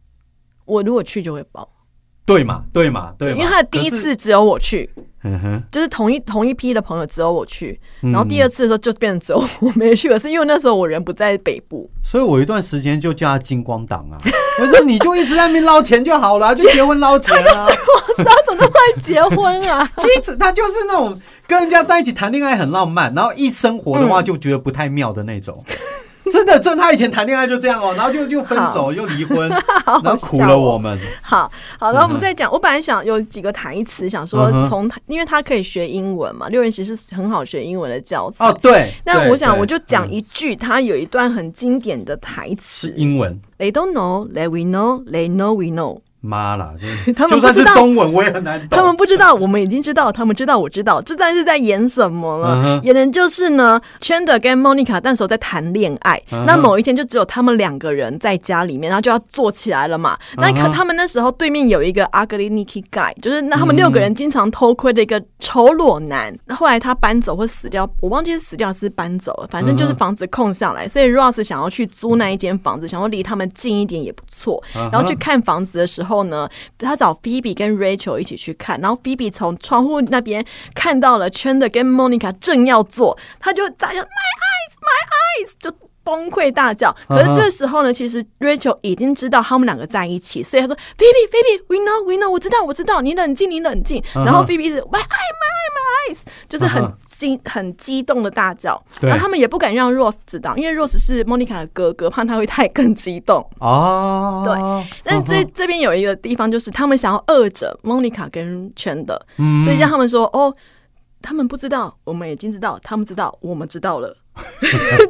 [0.66, 1.68] 我如果去就会报，
[2.28, 3.38] 对嘛，对嘛，对嘛。
[3.38, 4.90] 因为他的第一，次只有我去，
[5.24, 14.20] 嗯哼，就是同一同一批的朋友只有我去，嗯然后第二次的时候就变成只有我没去，可是因为那时候我人不在北部，所以我一段时间就叫他金光党啊，
[14.60, 17.66] 我说你就一直在那边捞钱就好了，就结婚捞钱啊。
[18.18, 19.90] 他怎么那么快结婚啊？
[19.98, 21.18] 其实他就是那种
[21.48, 25.64] 跟人家在一起谈恋爱很浪漫，然后一生活的话就觉得不太妙的那种。
[26.32, 29.50] 真的，真的，他以前谈恋爱就这样哦，然后就就分手又离婚，
[29.86, 30.98] 然后苦了我们。
[31.22, 32.52] 好好，然后我们再讲。
[32.52, 38.46] 我本来想有几个台词，想说从他，因为他可以学英文嘛，六人行是很好学英文的教材。
[38.48, 38.94] 哦，对。
[39.06, 43.40] 那我想我就讲嗯一句，他有一段很经典的台词是英文。
[43.58, 46.00] ：They don't know, they we know, they know we know。
[46.28, 48.78] 妈啦，真 他们就算是中文我也很难懂。
[48.78, 52.80] 他们不知道，我们已经知道，他们知道，我知道，这在是在演什么了？
[52.84, 56.22] 演的就是呢，Chandler 跟 Monica 那时候在谈恋爱。
[56.46, 60.18] 那某一天就只有他们两个人在家里面，然后就要坐起来了嘛。
[60.36, 66.36] 那看嗯哼他们那时候对面有一个 ugly Nicky guy，就是那他们六个人经常偷窥的一个丑裸男。
[66.50, 74.62] 后来他搬走或死掉，我忘记是死掉还是搬走了，反正就是房子空下来，所以 Ross 想要去租那一间房子，想要离他们近一点也不错。
[74.76, 80.44] 嗯然后去看房子的时候后呢，他找 Phoebe 跟 Rachel 一起去看，然后 Phoebe 从窗户那边
[80.74, 85.72] 看到了 Chandler 跟 Monica 正要做，他就在叫 My eyes, my eyes，就
[86.08, 86.96] 崩溃大叫。
[87.10, 94.02] 可是这个时候呢，其实 Rachel 已经知道他们两个在一起，所以他说 Phoebe, Phoebe, we know, we know，我知道，我知道，你冷静，你冷静。
[94.14, 98.82] 然后 Phoebe 是 My eye, my eye, my eyes，就是很激很激动的大叫。
[99.02, 103.46] 然后他们也不敢让 Rose 知道，因为 Rose 是 Monica 的哥哥，怕他会太更激动。
[103.60, 104.88] 哦，对。
[105.04, 109.66] 但这这边有一个地方，就是他们想要遏着 Monica 跟 Chandler，、嗯。
[109.66, 110.56] 所以让他们说哦，
[111.22, 114.16] 他们不知道，我们已经知道，他们知道，我们知道了，
[114.62, 114.68] 就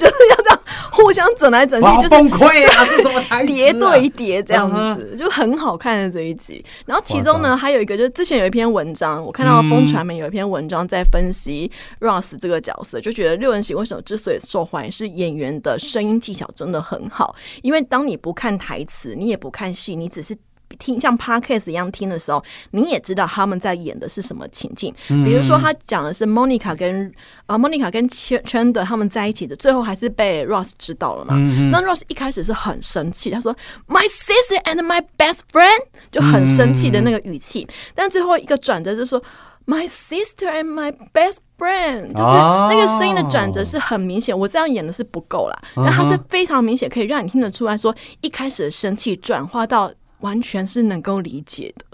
[0.07, 0.56] 是要这样
[0.97, 2.45] 互相整来整去就是崩溃
[2.75, 2.85] 啊！
[2.89, 3.55] 这什么台词、啊？
[3.55, 6.63] 叠对叠这样嗯子，就很好看的这一集。
[6.85, 17.35] 然后其中呢，还有一个就是之前有一篇文章，我看到嗯风传媒有一篇文章在分析 Ross 这个角色，就觉得六人行为什么之所以受欢迎，是演员的声音技巧真的很好。
[17.61, 20.35] 因为当你不看台词，你也不看戏，你只是。
[20.79, 24.93] 听像 podcast 一样听的时候，你也知道他们在演的是什么情境。
[25.07, 27.11] 比如说，他讲的是 Monica 跟
[27.45, 31.35] 啊、Monica 跟 Ch- Chandler 他们在一起的，最后还是被 Ross 知道了嘛。
[31.71, 33.55] 那 Ross 一开始是很生气，他说
[33.87, 39.21] My sister and my best friend 就很生气的那个语气，但最后一个转折就是说
[39.65, 42.33] My sister and my best friend，就是
[42.69, 44.37] 那个声音的转折是很明显。
[44.37, 51.85] 我这样演的是不够啦，但他是非常明显，可以让你听得出来说，一开始的生气转化到完全是能够理解的。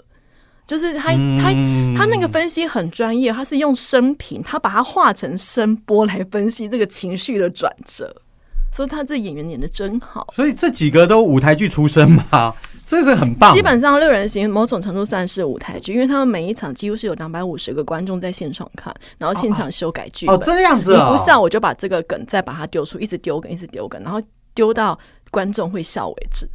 [0.66, 1.52] 就是他他
[1.94, 8.10] 他那个分析很专业，他是用声频，他把它化成声波来分析这个情绪的转折，
[8.72, 10.26] 所以他这演员演的真好。
[10.34, 12.54] 所以这几个都舞台剧出身嘛，
[12.86, 13.52] 这是很棒。
[13.54, 20.34] 基本上六人行某种程度算是舞台剧，因为他们每一场几乎是有两百五十个观众在现场看，然后现场修改剧本。
[20.34, 24.18] 哦，这样子你啊、不笑，我就把这个梗再把它丢出，一直丢梗，一直丢梗，然后
[24.54, 24.98] 丢到
[25.30, 26.48] 观众会笑为止。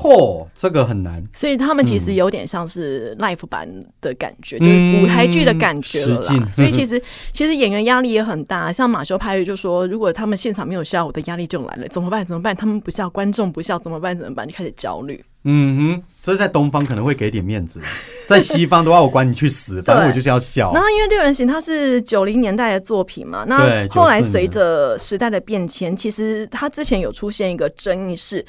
[0.00, 1.22] 嚯，这个很难。
[1.34, 3.68] 所以他们其实有点像是 l i f e 版
[4.00, 6.22] 的感觉，就是舞台剧的感觉了。
[6.48, 7.00] 所以其实
[7.32, 12.24] 其实演员压力也很大，像马修派瑞就说，如果他们现场没有笑，我的压力就来了，怎么办？
[12.24, 12.56] 怎么办？
[12.56, 14.16] 他们不笑，观众不笑，怎么办？
[14.18, 14.48] 怎么办？
[14.48, 15.22] 就开始焦虑。
[15.44, 17.80] 嗯哼，这在东方可能会给点面子，
[18.26, 20.82] 在西方的话，我管你去死， 反正我就是要笑然。
[20.82, 28.44] 后因为六人行它是九零年代的作品嘛，那对94年后来随着时代的变迁，其实它之前有出现一个争议是，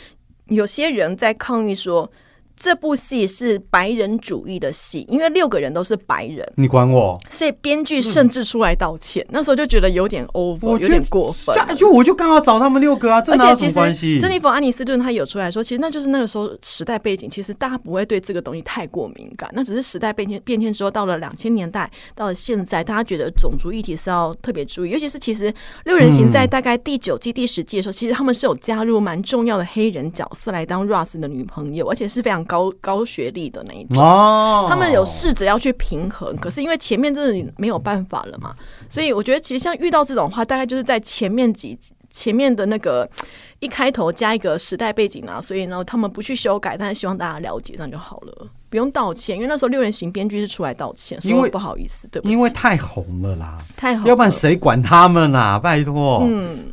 [0.45, 2.11] 有些人在抗议说。
[2.61, 7.19] 这部戏是白人主义的戏，因为六个人都是白人，你管我？
[7.27, 9.25] 所以编剧甚至出来道歉。
[9.31, 11.55] 那时候就觉得有点 over，有点过分。
[11.67, 14.19] 这就我就刚好找他们六个啊，这哪有什么关系？
[14.19, 19.49] 珍妮佛·安妮斯顿她有出来说，其实那就是那个时候时代背景，其实大家不会对这个东西太过敏感。
[19.53, 25.51] 那只是时代变迁变迁之后，到了两千年代，到了现在，大家觉得种族议题是要特别注意，尤其是其实
[25.85, 34.03] 六人行在大概第九季、第十季的时候，其实他们是有加入蛮重要的黑人角色来当 Russ 的女朋友，而且是非常高高学历的那一种。
[34.03, 38.53] 哦，他们有试着要去平衡，可是因为前面真的没有办法了嘛，
[38.89, 41.79] 所以我觉得其实像遇到这种话，大概就是在前面几
[42.09, 43.09] 前面的那个
[43.59, 55.57] 一开头加一个时代背景啊，所以呢他们不去修改，但是希望大家了解，这样就好了，不用道歉，因为那时候六人行编剧是出来道歉，因为说不好意思，对不起，因为太红了啦，太红了，要不然谁管他们啊？
[55.57, 56.21] 拜托。
[56.27, 56.65] 嗯。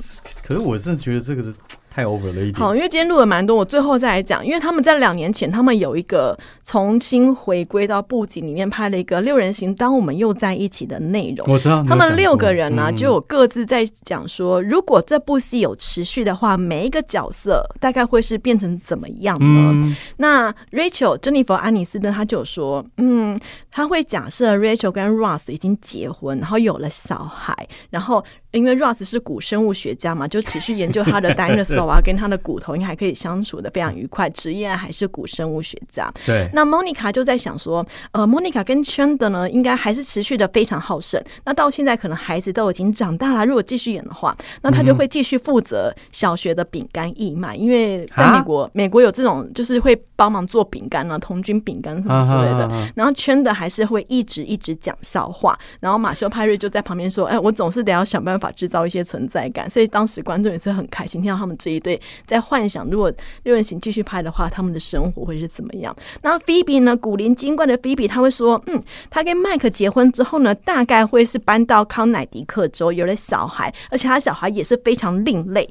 [0.42, 1.54] 可是我真的觉得这个是
[1.98, 2.54] 太 over 了一点。
[2.54, 11.44] 好，因为今天录了蛮多，我最后再来讲，因为他们在两年前，他们有一个重新回归到布景里面拍了一个六人行，当我们又在一起的内容。
[11.50, 19.72] 我知道他们六个人呢、嗯就有各自在讲说，如果这部戏有持续的话，每一个角色大概会是变成怎么样呢？
[19.74, 23.38] 嗯那 Rachel 珍妮佛安妮斯顿他就有说，嗯，
[23.72, 28.24] 他会假设 Rachel 跟 Ross 已经结婚，然后有了小孩，然后
[28.58, 36.12] 因为 Ross 是古生物学家嘛，就持续研究他的 dinosaur 啊，跟他的骨头应该还可以相处的非常愉快，职业还是古生物学家。
[36.26, 41.22] 对，那 Monica 就在想说，呃，Monica 跟 Chandler 呢，应该还是持续的非常好胜。
[41.44, 52.64] 那到现在可能孩子都已经长大了，如果继续演的话，那他就会继续负责小学的饼干义卖，因为在美国，美国有这种就是会帮忙做饼干啊，童军饼干什么之类的。
[52.64, 63.12] 啊啊啊啊然后 Chandler 还是会一直一直讲笑话，然后马修派瑞就在旁边说：“哎，我总是得要想办法制造一些存在感。”所以当时观众也是很开心，听到他们这一对在幻想，如果
[63.44, 65.94] 六人行继续拍的话，他们的生活会是怎么样。
[66.22, 75.68] 然后 Phoebe 呢，古灵精怪的 Phoebe，他会说：“嗯，他跟麦克结婚之后呢，大概会是搬到康乃狄克州，有了小孩，而且他小孩也是非常另类。”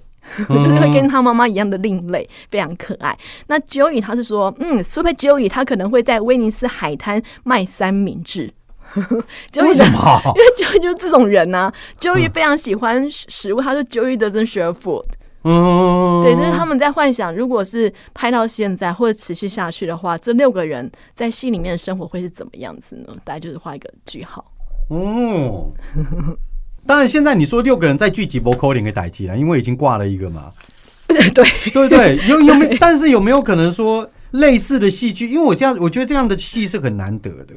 [0.50, 3.18] 就是会跟他妈妈一样的另类，非常可爱。
[3.48, 8.52] 那 Joey 他是说，嗯，Super Joey 他可能会在威尼斯海滩卖三明治。
[9.52, 10.22] Joey 为什么？
[10.36, 15.06] 因为 Joey 就是这种人呐、Joey 非常喜欢食物，他说 Joey doesn't share food。
[15.44, 23.16] 嗯，对，就是他们在幻想，如果是拍到现在或者持续下去的话，这六个人在戏里面的生活会是怎么样子呢？
[23.24, 24.44] 大家就是画一个句号。
[24.90, 25.72] 哦。
[26.86, 30.52] 当然，现在你说六个人在聚集不扣零给逮起来，因为已经挂了一个嘛，
[31.08, 32.18] 对，对不对？
[32.28, 32.78] 有有没有？
[32.80, 35.30] 但是有没有可能说类似的戏剧？
[35.30, 37.54] 因为我这样，我觉得这样的戏是很难得的，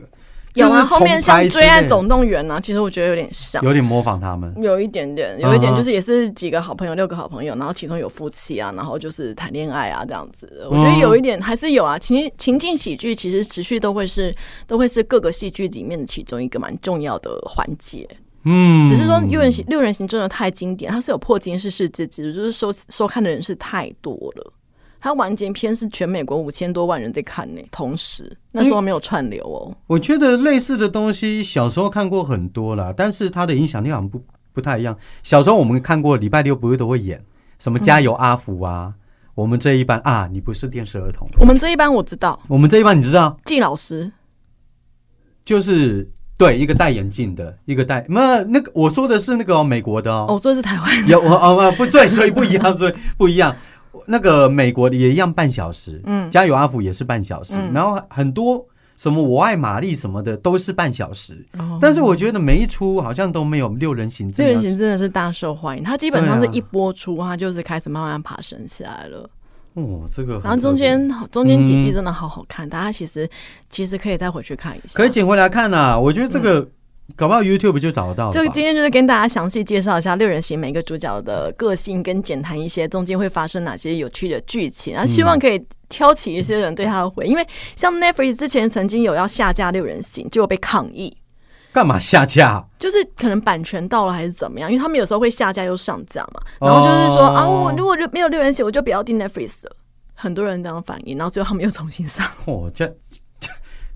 [0.55, 3.63] 有啊，后面像《追爱总动员》呢，其实我觉得有点像。
[3.63, 4.53] 有点模仿他们。
[4.61, 10.67] 有一点点，有一点就是也是几个好朋友，六个好朋友，然后其中有夫妻啊，然后就是谈恋爱啊这样子。
[10.69, 14.35] 我觉得有一点还是有啊，情情境喜剧其实持续都会是
[14.67, 18.09] 都会是各个戏剧里面的其中一个蛮重要的环节。
[18.45, 24.53] 嗯，只是说六人行六人行真的太经典，它是有破金氏世界纪录，就是收收看的人是太多了。
[25.01, 29.75] 它完结篇是全美国五千多万人在看呢、同时那时候没有串流哦。
[29.87, 34.23] 我觉得类似的东西小时候看过很多啦，但是它的影响力好像不
[34.53, 34.97] 不太一样。
[35.23, 37.25] 小时候我们看过，礼拜六不是都会演
[37.59, 38.95] 什么《加油阿福》啊？
[39.37, 44.13] 我们这一班啊，你不是电视儿童，我们这一班我知道，我们这一班你知道，季老师。
[45.45, 53.57] 就是对一个戴眼镜的，一个戴那那个我说的是那个、哦、美国的哦，哦， 我说的是台湾有哦哦哦不对，所以不一样，所以不一样。
[54.07, 56.31] 那个美国的也一样半小时，嗯。
[56.31, 57.73] 加油阿福也是半小时，嗯。
[57.73, 58.65] 然后很多
[58.97, 61.79] 什么我爱玛丽什么的都是半小时，哦。
[61.81, 69.29] 但是我觉得每一出好像都没有六人行这六人行真的是大受欢迎，它基本上是一播出，它就是开始慢慢爬升起来了。
[69.75, 71.95] 哦，这个很然后中间中间几季嗯。
[71.95, 73.29] 真的好好看，大家其实
[73.69, 74.95] 其实可以再回去看一下。
[74.95, 76.69] 可以捡回来看呐、我觉得这个、
[77.17, 78.33] 搞不好 YouTube 就找得到了吧。
[78.33, 87.33] 这个今天就是跟大家详细介绍一下六人行每个主角的个性，跟简谈一些中间会发生哪些有趣的剧情，然后希望可以挑起一些人对他的回应。
[87.33, 87.47] 因为
[87.77, 91.17] 像 Netflix 之前曾经有要下架六人行，结果被抗议，
[91.73, 92.65] 干嘛下架？
[92.79, 99.77] 就是可能版权到了还是怎么样，因为他们有时候会下架又上架嘛，然后就是说、哦啊，我如果就没有六人行，我就不要订 Netflix 了。
[100.15, 102.85] 很多人这样反应，然后最后他们又重新上，哦，这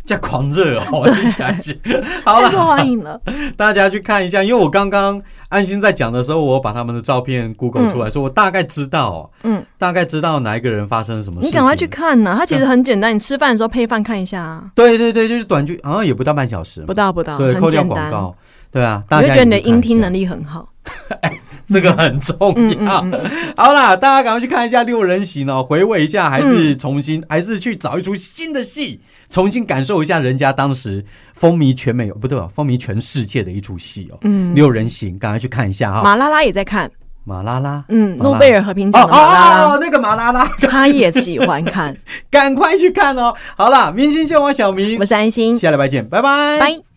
[0.05, 1.43] 这这狂热哦，听起。
[1.43, 1.79] 来 是
[2.25, 3.21] 好了，欢迎了。
[3.57, 11.47] 大家去看一下，因为我刚刚安心在讲的时候，我把他们的照片 Google 出来，说我大概知道哦，嗯，大概知道哪一个人发生了什么事。
[11.47, 17.83] 你赶快去看呐、它其实很简单，你吃饭的时候配饭看一下啊，对对对，就是短剧，好像也不到半小时，不到不到，对，扣掉。
[17.85, 18.37] 广告，
[18.71, 20.69] 对啊，大家会觉得你的音听能力很好。
[21.67, 23.01] 这个很重要。
[23.01, 29.01] 嗯嗯嗯好啦，大家赶快去看一下《六人行》哦，回味一下，还是重新，还是去找一出新的戏，
[29.35, 31.05] 重新感受一下人家当时
[31.35, 32.47] 风靡全美，不对吧？
[32.47, 36.05] 风靡全世界的一出戏哦，嗯六人行》，赶快去看一下哈。
[36.05, 36.89] 马拉拉也在看，
[37.25, 41.97] 马拉拉，嗯，诺贝尔和平哦奖的马拉拉，哦哦，那个马拉拉，他也喜欢看。
[42.31, 43.35] 赶快去看哦。
[43.57, 46.94] 好了，明星秀王小明我，是安心，下礼拜见，拜拜，拜。